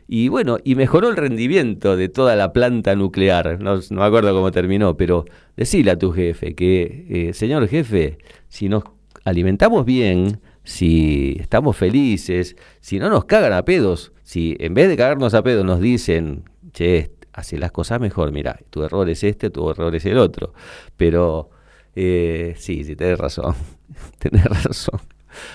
Y 0.07 0.29
bueno, 0.29 0.59
y 0.63 0.75
mejoró 0.75 1.09
el 1.09 1.17
rendimiento 1.17 1.97
de 1.97 2.09
toda 2.09 2.37
la 2.37 2.53
planta 2.53 2.95
nuclear. 2.95 3.59
No, 3.61 3.77
no 3.77 4.01
me 4.01 4.05
acuerdo 4.05 4.35
cómo 4.35 4.51
terminó, 4.51 4.97
pero 4.97 5.25
decile 5.57 5.91
a 5.91 5.99
tu 5.99 6.13
jefe 6.13 6.55
que, 6.55 7.07
eh, 7.09 7.33
señor 7.33 7.69
jefe, 7.69 8.19
si 8.49 8.69
nos 8.69 8.85
alimentamos 9.25 9.85
bien, 9.85 10.41
si 10.63 11.37
estamos 11.41 11.77
felices, 11.77 12.57
si 12.81 12.99
no 12.99 13.11
nos 13.11 13.25
cagan 13.25 13.53
a 13.53 13.65
pedos, 13.65 14.13
si 14.23 14.57
en 14.61 14.75
vez 14.75 14.89
de 14.89 14.97
cagarnos 14.97 15.35
a 15.35 15.43
pedos 15.43 15.65
nos 15.65 15.81
dicen, 15.81 16.45
che, 16.73 17.11
hace 17.33 17.59
las 17.59 17.73
cosas 17.73 18.01
mejor, 18.01 18.33
mira, 18.33 18.59
tu 18.71 18.83
error 18.83 19.09
es 19.09 19.25
este, 19.25 19.51
tu 19.51 19.71
error 19.71 19.95
es 19.95 20.07
el 20.07 20.19
otro. 20.19 20.55
Pero 20.97 21.51
eh, 21.95 22.55
sí, 22.57 22.85
sí, 22.85 22.97
tenés 22.97 23.19
razón, 23.19 23.55
tenés 24.19 24.45
razón 24.45 25.01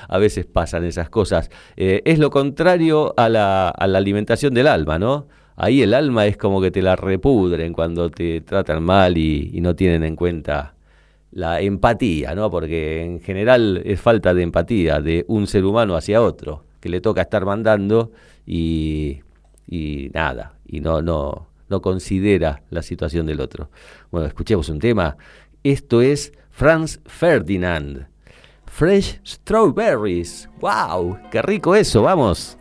a 0.08 0.18
veces 0.18 0.46
pasan 0.46 0.84
esas 0.84 1.10
cosas. 1.10 1.50
Eh, 1.78 2.02
es 2.06 2.20
lo 2.20 2.30
contrario 2.30 3.14
a 3.18 3.30
la, 3.30 3.70
a 3.70 3.88
la 3.88 3.98
alimentación 3.98 4.54
del 4.54 4.68
alma, 4.68 5.00
¿no? 5.00 5.28
Ahí 5.56 5.82
el 5.82 5.94
alma 5.94 6.26
es 6.26 6.38
como 6.38 6.62
que 6.62 6.72
te 6.72 6.82
la 6.82 6.96
repudren 6.96 7.74
cuando 7.74 8.10
te 8.10 8.42
tratan 8.42 8.84
mal 8.84 9.18
y, 9.18 9.52
y 9.54 9.62
no 9.62 9.76
tienen 9.76 10.04
en 10.04 10.16
cuenta 10.16 10.74
la 11.32 11.62
empatía, 11.62 12.36
¿no? 12.36 12.50
Porque 12.50 13.04
en 13.04 13.22
general 13.22 13.82
es 13.86 14.00
falta 14.00 14.34
de 14.34 14.44
empatía 14.44 15.00
de 15.00 15.26
un 15.28 15.48
ser 15.48 15.66
humano 15.66 15.96
hacia 15.96 16.22
otro, 16.22 16.66
que 16.80 16.90
le 16.90 17.02
toca 17.02 17.22
estar 17.22 17.46
mandando 17.46 18.12
y, 18.46 19.22
y 19.68 20.10
nada, 20.14 20.54
y 20.66 20.80
no, 20.82 21.02
no, 21.02 21.48
no 21.70 21.82
considera 21.82 22.64
la 22.70 22.82
situación 22.82 23.26
del 23.26 23.42
otro. 23.42 23.70
Bueno, 24.12 24.28
escuchemos 24.28 24.70
un 24.70 24.80
tema. 24.80 25.18
Esto 25.64 26.02
es 26.02 26.34
Franz 26.50 27.00
Ferdinand. 27.06 28.08
Fresh 28.66 29.20
Strawberries. 29.26 30.50
¡Wow! 30.62 31.18
¡Qué 31.32 31.42
rico 31.42 31.76
eso! 31.76 32.04
¡Vamos! 32.04 32.58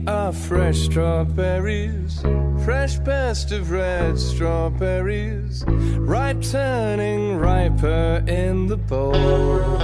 We 0.00 0.06
are 0.06 0.32
fresh 0.32 0.78
strawberries, 0.78 2.22
fresh 2.64 2.96
best 3.00 3.52
of 3.52 3.70
red 3.70 4.18
strawberries, 4.18 5.62
ripe 5.66 6.40
turning 6.40 7.36
riper 7.36 8.24
in 8.26 8.66
the 8.66 8.78
bowl. 8.78 9.79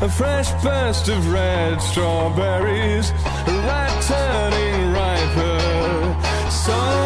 A 0.00 0.08
fresh 0.08 0.50
burst 0.62 1.08
of 1.08 1.32
red 1.32 1.80
strawberries, 1.82 3.10
ripe 3.46 4.04
turning 4.04 4.92
riper. 4.92 6.50
So 6.50 6.97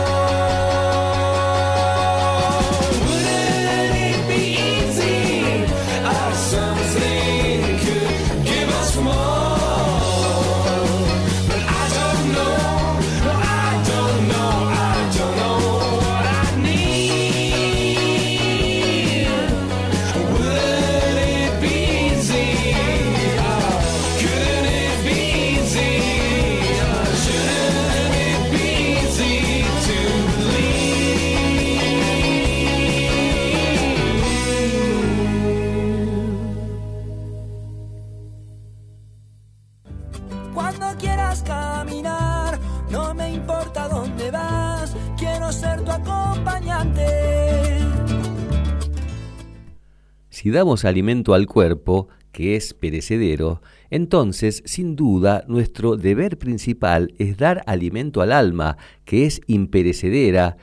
Si 50.43 50.51
damos 50.51 50.85
alimento 50.85 51.35
al 51.35 51.47
cuerpo, 51.47 52.09
que 52.33 52.57
es 52.57 52.75
perecedero, 52.75 53.63
entonces, 53.91 54.65
sin 54.67 54.97
duda, 54.97 55.45
nuestro 55.47 55.97
deber 55.97 56.37
principal 56.37 57.15
es 57.19 57.37
dar 57.37 57.63
alimento 57.65 58.23
al 58.23 58.33
alma, 58.33 58.77
que 59.05 59.25
es 59.25 59.41
imperecedera, 59.47 60.57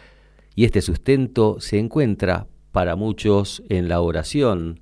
y 0.53 0.65
este 0.65 0.81
sustento 0.81 1.61
se 1.61 1.79
encuentra 1.79 2.47
para 2.73 2.97
muchos 2.97 3.63
en 3.69 3.87
la 3.87 4.01
oración, 4.01 4.81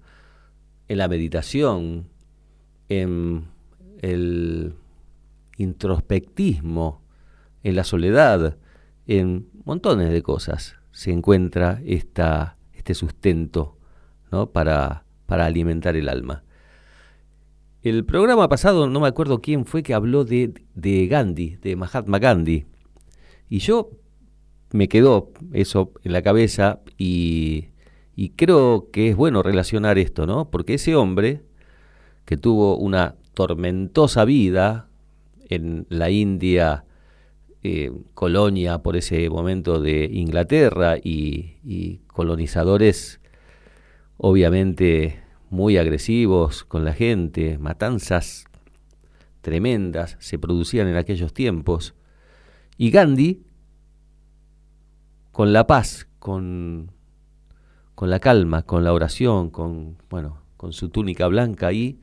en 0.87 0.97
la 0.97 1.07
meditación, 1.07 2.07
en 2.89 3.43
el 4.01 4.73
introspectismo, 5.57 7.03
en 7.61 7.75
la 7.75 7.83
soledad, 7.83 8.57
en 9.05 9.47
montones 9.63 10.09
de 10.09 10.23
cosas 10.23 10.75
se 10.91 11.11
encuentra 11.11 11.83
esta, 11.85 12.57
este 12.73 12.95
sustento 12.95 13.76
para, 14.45 15.03
para 15.25 15.45
alimentar 15.45 15.95
el 15.95 16.07
alma. 16.07 16.43
El 17.83 18.05
programa 18.05 18.49
pasado, 18.49 18.89
no 18.89 18.99
me 18.99 19.07
acuerdo 19.07 19.39
quién 19.41 19.65
fue 19.65 19.83
que 19.83 19.93
habló 19.93 20.25
de, 20.25 20.53
de 20.75 21.07
Gandhi, 21.07 21.57
de 21.61 21.75
Mahatma 21.75 22.19
Gandhi. 22.19 22.65
Y 23.49 23.59
yo 23.59 23.91
me 24.71 24.87
quedó 24.87 25.31
eso 25.53 25.93
en 26.03 26.11
la 26.11 26.21
cabeza 26.21 26.81
y, 26.97 27.69
y 28.15 28.29
creo 28.29 28.89
que 28.91 29.09
es 29.09 29.15
bueno 29.15 29.43
relacionar 29.43 29.97
esto, 29.97 30.25
¿no? 30.25 30.49
Porque 30.49 30.73
ese 30.73 30.95
hombre 30.95 31.43
que 32.25 32.35
tuvo 32.35 32.77
una 32.77 33.15
tormentosa 33.33 34.25
vida 34.25 34.89
en 35.47 35.85
la 35.89 36.09
India, 36.09 36.83
eh, 37.63 37.91
colonia 38.13 38.79
por 38.79 38.97
ese 38.97 39.29
momento 39.29 39.79
de 39.79 40.09
Inglaterra 40.11 40.97
y 41.01 42.01
colonizadores 42.07 43.21
obviamente 44.17 45.21
muy 45.49 45.77
agresivos 45.77 46.63
con 46.63 46.83
la 46.83 46.93
gente, 46.93 47.57
matanzas 47.57 48.45
tremendas 49.41 50.17
se 50.19 50.37
producían 50.37 50.87
en 50.87 50.97
aquellos 50.97 51.33
tiempos. 51.33 51.95
Y 52.77 52.91
Gandhi, 52.91 53.43
con 55.31 55.53
la 55.53 55.67
paz, 55.67 56.07
con, 56.19 56.91
con 57.95 58.09
la 58.09 58.19
calma, 58.19 58.63
con 58.63 58.83
la 58.83 58.93
oración, 58.93 59.49
con, 59.49 59.97
bueno, 60.09 60.41
con 60.57 60.73
su 60.73 60.89
túnica 60.89 61.27
blanca 61.27 61.67
ahí, 61.67 61.99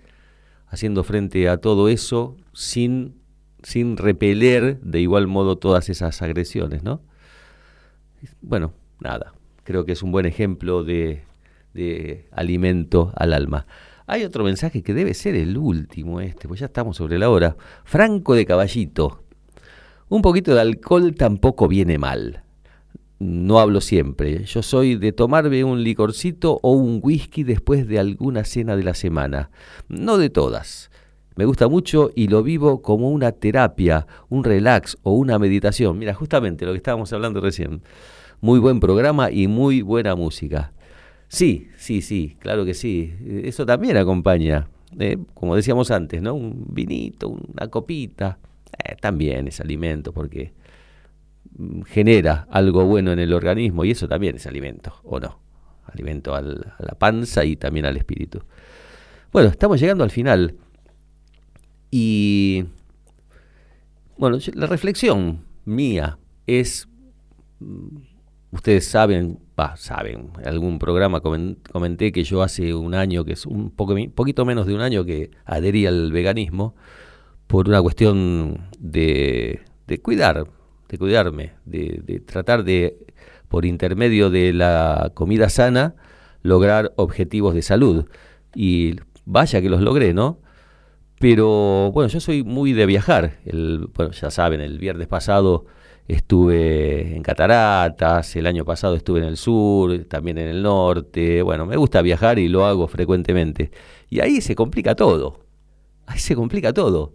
haciendo 0.68 1.04
frente 1.04 1.48
a 1.48 1.58
todo 1.58 1.88
eso 1.88 2.36
sin, 2.52 3.20
sin 3.62 3.96
repeler 3.96 4.80
de 4.80 5.00
igual 5.00 5.26
modo 5.26 5.56
todas 5.56 5.88
esas 5.88 6.22
agresiones, 6.22 6.82
¿no? 6.82 7.02
Bueno, 8.40 8.72
nada, 9.00 9.34
creo 9.64 9.84
que 9.84 9.92
es 9.92 10.02
un 10.02 10.10
buen 10.10 10.24
ejemplo 10.24 10.82
de, 10.82 11.22
de 11.74 12.28
alimento 12.32 13.12
al 13.16 13.32
alma. 13.32 13.66
Hay 14.06 14.24
otro 14.24 14.44
mensaje 14.44 14.82
que 14.82 14.94
debe 14.94 15.14
ser 15.14 15.34
el 15.34 15.56
último 15.56 16.20
este, 16.20 16.46
pues 16.46 16.60
ya 16.60 16.66
estamos 16.66 16.96
sobre 16.96 17.18
la 17.18 17.30
hora. 17.30 17.56
Franco 17.84 18.34
de 18.34 18.46
Caballito. 18.46 19.24
Un 20.08 20.22
poquito 20.22 20.54
de 20.54 20.60
alcohol 20.60 21.14
tampoco 21.14 21.68
viene 21.68 21.98
mal. 21.98 22.44
No 23.18 23.58
hablo 23.58 23.80
siempre. 23.80 24.44
Yo 24.44 24.62
soy 24.62 24.96
de 24.96 25.12
tomarme 25.12 25.64
un 25.64 25.82
licorcito 25.82 26.60
o 26.62 26.72
un 26.72 27.00
whisky 27.02 27.42
después 27.42 27.88
de 27.88 27.98
alguna 27.98 28.44
cena 28.44 28.76
de 28.76 28.84
la 28.84 28.94
semana. 28.94 29.50
No 29.88 30.18
de 30.18 30.28
todas. 30.28 30.90
Me 31.36 31.46
gusta 31.46 31.68
mucho 31.68 32.10
y 32.14 32.28
lo 32.28 32.42
vivo 32.42 32.82
como 32.82 33.10
una 33.10 33.32
terapia, 33.32 34.06
un 34.28 34.44
relax 34.44 34.98
o 35.02 35.12
una 35.14 35.38
meditación. 35.38 35.98
Mira, 35.98 36.12
justamente 36.12 36.66
lo 36.66 36.72
que 36.72 36.76
estábamos 36.76 37.12
hablando 37.12 37.40
recién. 37.40 37.82
Muy 38.40 38.58
buen 38.58 38.78
programa 38.78 39.30
y 39.30 39.48
muy 39.48 39.80
buena 39.80 40.14
música. 40.14 40.72
Sí, 41.28 41.68
sí, 41.76 42.00
sí, 42.02 42.36
claro 42.38 42.64
que 42.64 42.74
sí. 42.74 43.12
Eso 43.44 43.66
también 43.66 43.96
acompaña, 43.96 44.68
eh, 44.98 45.18
como 45.34 45.56
decíamos 45.56 45.90
antes, 45.90 46.22
¿no? 46.22 46.34
Un 46.34 46.66
vinito, 46.68 47.28
una 47.28 47.68
copita, 47.68 48.38
eh, 48.84 48.96
también 49.00 49.48
es 49.48 49.60
alimento 49.60 50.12
porque 50.12 50.52
mm, 51.58 51.82
genera 51.82 52.46
algo 52.50 52.84
bueno 52.84 53.12
en 53.12 53.18
el 53.18 53.32
organismo 53.32 53.84
y 53.84 53.90
eso 53.92 54.08
también 54.08 54.36
es 54.36 54.46
alimento, 54.46 54.94
¿o 55.04 55.20
no? 55.20 55.38
Alimento 55.86 56.34
al- 56.34 56.72
a 56.78 56.82
la 56.84 56.94
panza 56.98 57.44
y 57.44 57.56
también 57.56 57.86
al 57.86 57.96
espíritu. 57.96 58.40
Bueno, 59.32 59.48
estamos 59.50 59.80
llegando 59.80 60.04
al 60.04 60.10
final 60.10 60.56
y 61.90 62.64
bueno, 64.16 64.38
la 64.54 64.66
reflexión 64.66 65.44
mía 65.64 66.18
es 66.46 66.88
mm, 67.60 67.96
ustedes 68.52 68.86
saben, 68.86 69.38
va, 69.58 69.76
saben, 69.76 70.30
en 70.40 70.48
algún 70.48 70.78
programa 70.78 71.20
comen- 71.20 71.58
comenté 71.70 72.12
que 72.12 72.24
yo 72.24 72.42
hace 72.42 72.74
un 72.74 72.94
año, 72.94 73.24
que 73.24 73.32
es 73.32 73.46
un 73.46 73.70
poco, 73.70 73.94
poquito 74.14 74.44
menos 74.44 74.66
de 74.66 74.74
un 74.74 74.80
año 74.80 75.04
que 75.04 75.30
adherí 75.44 75.86
al 75.86 76.10
veganismo 76.12 76.74
por 77.46 77.68
una 77.68 77.80
cuestión 77.82 78.68
de, 78.78 79.60
de 79.86 80.00
cuidar, 80.00 80.46
de 80.88 80.98
cuidarme, 80.98 81.52
de, 81.64 82.02
de 82.04 82.20
tratar 82.20 82.64
de, 82.64 82.98
por 83.48 83.64
intermedio 83.64 84.30
de 84.30 84.52
la 84.52 85.12
comida 85.14 85.48
sana, 85.48 85.94
lograr 86.42 86.92
objetivos 86.96 87.54
de 87.54 87.62
salud. 87.62 88.06
Y 88.54 88.96
vaya 89.24 89.60
que 89.60 89.68
los 89.68 89.80
logré, 89.80 90.14
¿no? 90.14 90.40
Pero 91.20 91.90
bueno, 91.92 92.08
yo 92.08 92.20
soy 92.20 92.42
muy 92.42 92.72
de 92.72 92.86
viajar. 92.86 93.38
El, 93.44 93.88
bueno, 93.94 94.12
ya 94.12 94.30
saben, 94.30 94.60
el 94.60 94.78
viernes 94.78 95.06
pasado 95.06 95.66
estuve 96.08 97.16
en 97.16 97.22
Cataratas, 97.22 98.36
el 98.36 98.46
año 98.46 98.64
pasado 98.64 98.94
estuve 98.94 99.20
en 99.20 99.26
el 99.26 99.36
sur, 99.36 100.04
también 100.04 100.38
en 100.38 100.48
el 100.48 100.62
norte. 100.62 101.42
Bueno, 101.42 101.66
me 101.66 101.76
gusta 101.76 102.02
viajar 102.02 102.38
y 102.38 102.48
lo 102.48 102.66
hago 102.66 102.86
frecuentemente. 102.88 103.70
Y 104.10 104.20
ahí 104.20 104.40
se 104.40 104.54
complica 104.54 104.94
todo. 104.94 105.40
Ahí 106.06 106.18
se 106.18 106.34
complica 106.36 106.72
todo. 106.72 107.14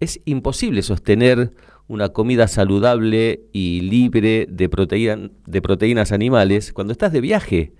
Es 0.00 0.20
imposible 0.24 0.82
sostener 0.82 1.52
una 1.88 2.10
comida 2.10 2.48
saludable 2.48 3.42
y 3.52 3.80
libre 3.82 4.46
de, 4.48 4.70
proteína- 4.70 5.30
de 5.46 5.62
proteínas 5.62 6.12
animales 6.12 6.72
cuando 6.72 6.92
estás 6.92 7.12
de 7.12 7.20
viaje. 7.20 7.72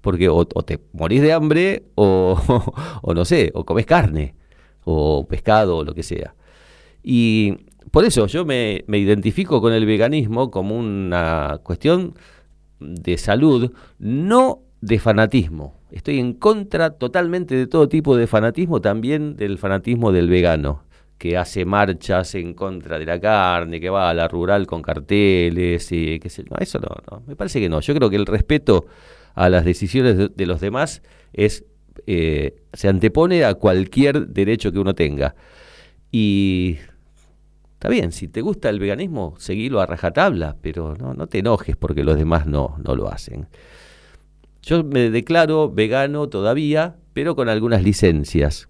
Porque 0.00 0.28
o, 0.28 0.44
te 0.46 0.80
morís 0.92 1.20
de 1.20 1.32
hambre 1.32 1.84
o, 1.94 2.40
o 3.02 3.14
no 3.14 3.24
sé, 3.24 3.50
o 3.54 3.64
comes 3.64 3.86
carne 3.86 4.34
o 4.84 5.26
pescado 5.28 5.78
o 5.78 5.84
lo 5.84 5.94
que 5.94 6.02
sea. 6.02 6.34
Y 7.02 7.56
por 7.90 8.04
eso 8.04 8.26
yo 8.26 8.44
me, 8.44 8.84
identifico 8.88 9.60
con 9.60 9.72
el 9.72 9.86
veganismo 9.86 10.50
como 10.50 10.76
una 10.76 11.58
cuestión 11.62 12.14
de 12.78 13.18
salud, 13.18 13.72
no 13.98 14.60
de 14.80 14.98
fanatismo. 14.98 15.74
Estoy 15.90 16.18
en 16.18 16.34
contra 16.34 16.90
totalmente 16.90 17.54
de 17.54 17.66
todo 17.66 17.88
tipo 17.88 18.16
de 18.16 18.26
fanatismo, 18.26 18.80
también 18.80 19.36
del 19.36 19.58
fanatismo 19.58 20.12
del 20.12 20.28
vegano, 20.28 20.84
que 21.18 21.36
hace 21.36 21.64
marchas 21.64 22.34
en 22.34 22.54
contra 22.54 22.98
de 22.98 23.06
la 23.06 23.20
carne, 23.20 23.80
que 23.80 23.90
va 23.90 24.08
a 24.08 24.14
la 24.14 24.28
rural 24.28 24.66
con 24.66 24.82
carteles, 24.82 25.90
y 25.92 26.20
sé 26.20 26.44
yo. 26.44 26.50
No, 26.50 26.56
eso 26.60 26.78
no, 26.78 26.88
no, 27.10 27.22
me 27.26 27.36
parece 27.36 27.60
que 27.60 27.68
no. 27.68 27.80
Yo 27.80 27.94
creo 27.94 28.08
que 28.08 28.16
el 28.16 28.26
respeto 28.26 28.86
a 29.34 29.48
las 29.48 29.64
decisiones 29.64 30.16
de, 30.16 30.28
de 30.28 30.46
los 30.46 30.60
demás 30.60 31.02
es 31.32 31.64
eh, 32.06 32.54
se 32.72 32.88
antepone 32.88 33.44
a 33.44 33.54
cualquier 33.54 34.28
derecho 34.28 34.72
que 34.72 34.78
uno 34.78 34.94
tenga. 34.94 35.34
Y 36.12 36.78
está 37.80 37.88
bien, 37.88 38.12
si 38.12 38.28
te 38.28 38.42
gusta 38.42 38.68
el 38.68 38.78
veganismo, 38.78 39.36
seguilo 39.38 39.80
a 39.80 39.86
rajatabla, 39.86 40.54
pero 40.60 40.94
no, 40.96 41.14
no 41.14 41.28
te 41.28 41.38
enojes 41.38 41.76
porque 41.76 42.04
los 42.04 42.18
demás 42.18 42.44
no, 42.44 42.76
no 42.84 42.94
lo 42.94 43.08
hacen. 43.08 43.48
Yo 44.60 44.84
me 44.84 45.08
declaro 45.08 45.70
vegano 45.72 46.28
todavía, 46.28 46.96
pero 47.14 47.34
con 47.34 47.48
algunas 47.48 47.82
licencias. 47.82 48.68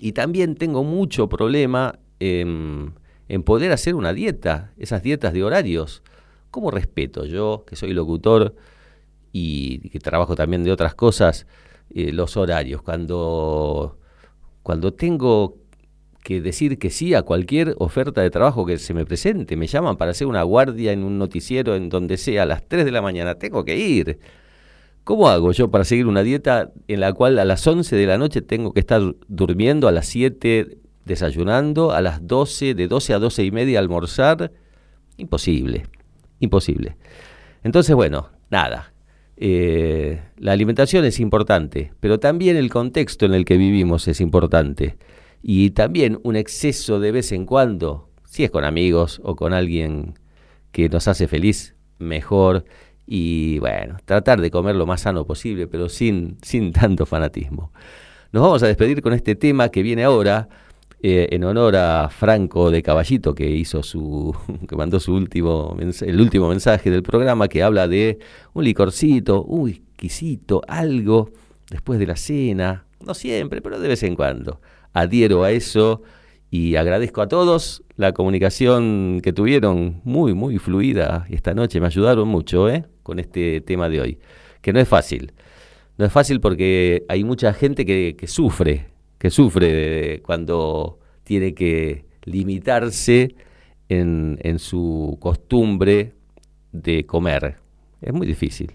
Y 0.00 0.10
también 0.10 0.56
tengo 0.56 0.82
mucho 0.82 1.28
problema 1.28 2.00
en, 2.18 2.94
en 3.28 3.44
poder 3.44 3.70
hacer 3.70 3.94
una 3.94 4.12
dieta, 4.12 4.72
esas 4.76 5.04
dietas 5.04 5.32
de 5.32 5.44
horarios. 5.44 6.02
¿Cómo 6.50 6.72
respeto 6.72 7.26
yo, 7.26 7.64
que 7.64 7.76
soy 7.76 7.92
locutor 7.92 8.56
y 9.30 9.88
que 9.90 10.00
trabajo 10.00 10.34
también 10.34 10.64
de 10.64 10.72
otras 10.72 10.96
cosas, 10.96 11.46
eh, 11.94 12.10
los 12.10 12.36
horarios? 12.36 12.82
Cuando, 12.82 14.00
cuando 14.64 14.92
tengo 14.94 15.58
que 16.26 16.40
decir 16.40 16.80
que 16.80 16.90
sí 16.90 17.14
a 17.14 17.22
cualquier 17.22 17.76
oferta 17.78 18.20
de 18.20 18.30
trabajo 18.30 18.66
que 18.66 18.78
se 18.78 18.92
me 18.94 19.06
presente, 19.06 19.54
me 19.54 19.68
llaman 19.68 19.96
para 19.96 20.10
hacer 20.10 20.26
una 20.26 20.42
guardia 20.42 20.90
en 20.90 21.04
un 21.04 21.18
noticiero 21.18 21.76
en 21.76 21.88
donde 21.88 22.16
sea 22.16 22.42
a 22.42 22.46
las 22.46 22.66
3 22.66 22.84
de 22.84 22.90
la 22.90 23.00
mañana, 23.00 23.36
tengo 23.36 23.64
que 23.64 23.78
ir. 23.78 24.18
¿Cómo 25.04 25.28
hago 25.28 25.52
yo 25.52 25.70
para 25.70 25.84
seguir 25.84 26.08
una 26.08 26.24
dieta 26.24 26.72
en 26.88 26.98
la 26.98 27.12
cual 27.12 27.38
a 27.38 27.44
las 27.44 27.64
11 27.64 27.94
de 27.94 28.06
la 28.08 28.18
noche 28.18 28.42
tengo 28.42 28.72
que 28.72 28.80
estar 28.80 29.02
durmiendo, 29.28 29.86
a 29.86 29.92
las 29.92 30.08
7 30.08 30.78
desayunando, 31.04 31.92
a 31.92 32.00
las 32.00 32.26
12, 32.26 32.74
de 32.74 32.88
12 32.88 33.14
a 33.14 33.20
12 33.20 33.44
y 33.44 33.52
media 33.52 33.78
almorzar? 33.78 34.50
Imposible, 35.18 35.86
imposible. 36.40 36.96
Entonces, 37.62 37.94
bueno, 37.94 38.30
nada. 38.50 38.92
Eh, 39.36 40.20
la 40.38 40.50
alimentación 40.50 41.04
es 41.04 41.20
importante, 41.20 41.92
pero 42.00 42.18
también 42.18 42.56
el 42.56 42.68
contexto 42.68 43.26
en 43.26 43.34
el 43.34 43.44
que 43.44 43.58
vivimos 43.58 44.08
es 44.08 44.20
importante. 44.20 44.96
Y 45.48 45.70
también 45.70 46.18
un 46.24 46.34
exceso 46.34 46.98
de 46.98 47.12
vez 47.12 47.30
en 47.30 47.46
cuando, 47.46 48.08
si 48.24 48.42
es 48.42 48.50
con 48.50 48.64
amigos 48.64 49.20
o 49.22 49.36
con 49.36 49.52
alguien 49.52 50.18
que 50.72 50.88
nos 50.88 51.06
hace 51.06 51.28
feliz, 51.28 51.76
mejor 52.00 52.64
y 53.06 53.60
bueno, 53.60 53.96
tratar 54.04 54.40
de 54.40 54.50
comer 54.50 54.74
lo 54.74 54.86
más 54.86 55.02
sano 55.02 55.24
posible, 55.24 55.68
pero 55.68 55.88
sin, 55.88 56.36
sin 56.42 56.72
tanto 56.72 57.06
fanatismo. 57.06 57.70
Nos 58.32 58.42
vamos 58.42 58.64
a 58.64 58.66
despedir 58.66 59.00
con 59.02 59.12
este 59.12 59.36
tema 59.36 59.68
que 59.68 59.84
viene 59.84 60.02
ahora, 60.02 60.48
eh, 61.00 61.28
en 61.30 61.44
honor 61.44 61.76
a 61.76 62.08
Franco 62.08 62.72
de 62.72 62.82
Caballito, 62.82 63.32
que 63.32 63.48
hizo 63.48 63.84
su, 63.84 64.34
que 64.68 64.74
mandó 64.74 64.98
su 64.98 65.14
último, 65.14 65.76
el 65.78 66.20
último 66.20 66.48
mensaje 66.48 66.90
del 66.90 67.04
programa, 67.04 67.46
que 67.46 67.62
habla 67.62 67.86
de 67.86 68.18
un 68.52 68.64
licorcito, 68.64 69.44
un 69.44 69.60
whiskycito, 69.60 70.62
algo 70.66 71.30
después 71.70 72.00
de 72.00 72.06
la 72.08 72.16
cena, 72.16 72.84
no 72.98 73.14
siempre, 73.14 73.62
pero 73.62 73.78
de 73.78 73.86
vez 73.86 74.02
en 74.02 74.16
cuando. 74.16 74.60
Adhiero 74.96 75.44
a 75.44 75.50
eso 75.50 76.00
y 76.50 76.76
agradezco 76.76 77.20
a 77.20 77.28
todos 77.28 77.82
la 77.96 78.12
comunicación 78.12 79.20
que 79.22 79.34
tuvieron 79.34 80.00
muy, 80.04 80.32
muy 80.32 80.56
fluida 80.56 81.26
esta 81.28 81.52
noche. 81.52 81.80
Me 81.80 81.86
ayudaron 81.86 82.26
mucho 82.28 82.70
¿eh? 82.70 82.86
con 83.02 83.18
este 83.18 83.60
tema 83.60 83.90
de 83.90 84.00
hoy, 84.00 84.18
que 84.62 84.72
no 84.72 84.80
es 84.80 84.88
fácil. 84.88 85.34
No 85.98 86.06
es 86.06 86.12
fácil 86.12 86.40
porque 86.40 87.04
hay 87.10 87.24
mucha 87.24 87.52
gente 87.52 87.84
que, 87.84 88.16
sufre 88.26 88.86
que 89.18 89.28
sufre 89.28 90.22
cuando 90.22 90.98
tiene 91.24 91.52
que 91.52 92.06
limitarse 92.24 93.34
en, 93.90 94.38
en 94.40 94.58
su 94.58 95.18
costumbre 95.20 96.14
de 96.72 97.04
comer. 97.04 97.56
Es 98.00 98.14
muy 98.14 98.26
difícil. 98.26 98.72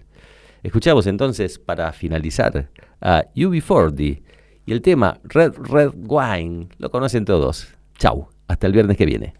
Escuchamos 0.62 1.08
entonces 1.08 1.58
para 1.58 1.92
finalizar 1.92 2.70
a 3.00 3.24
UB40 3.34 4.22
y 4.66 4.72
el 4.72 4.82
tema 4.82 5.18
Red 5.24 5.54
Red 5.58 5.92
Wine. 5.96 6.68
Lo 6.78 6.90
conocen 6.90 7.24
todos. 7.24 7.68
Chau, 7.98 8.28
hasta 8.48 8.66
el 8.66 8.72
viernes 8.72 8.96
que 8.96 9.06
viene. 9.06 9.34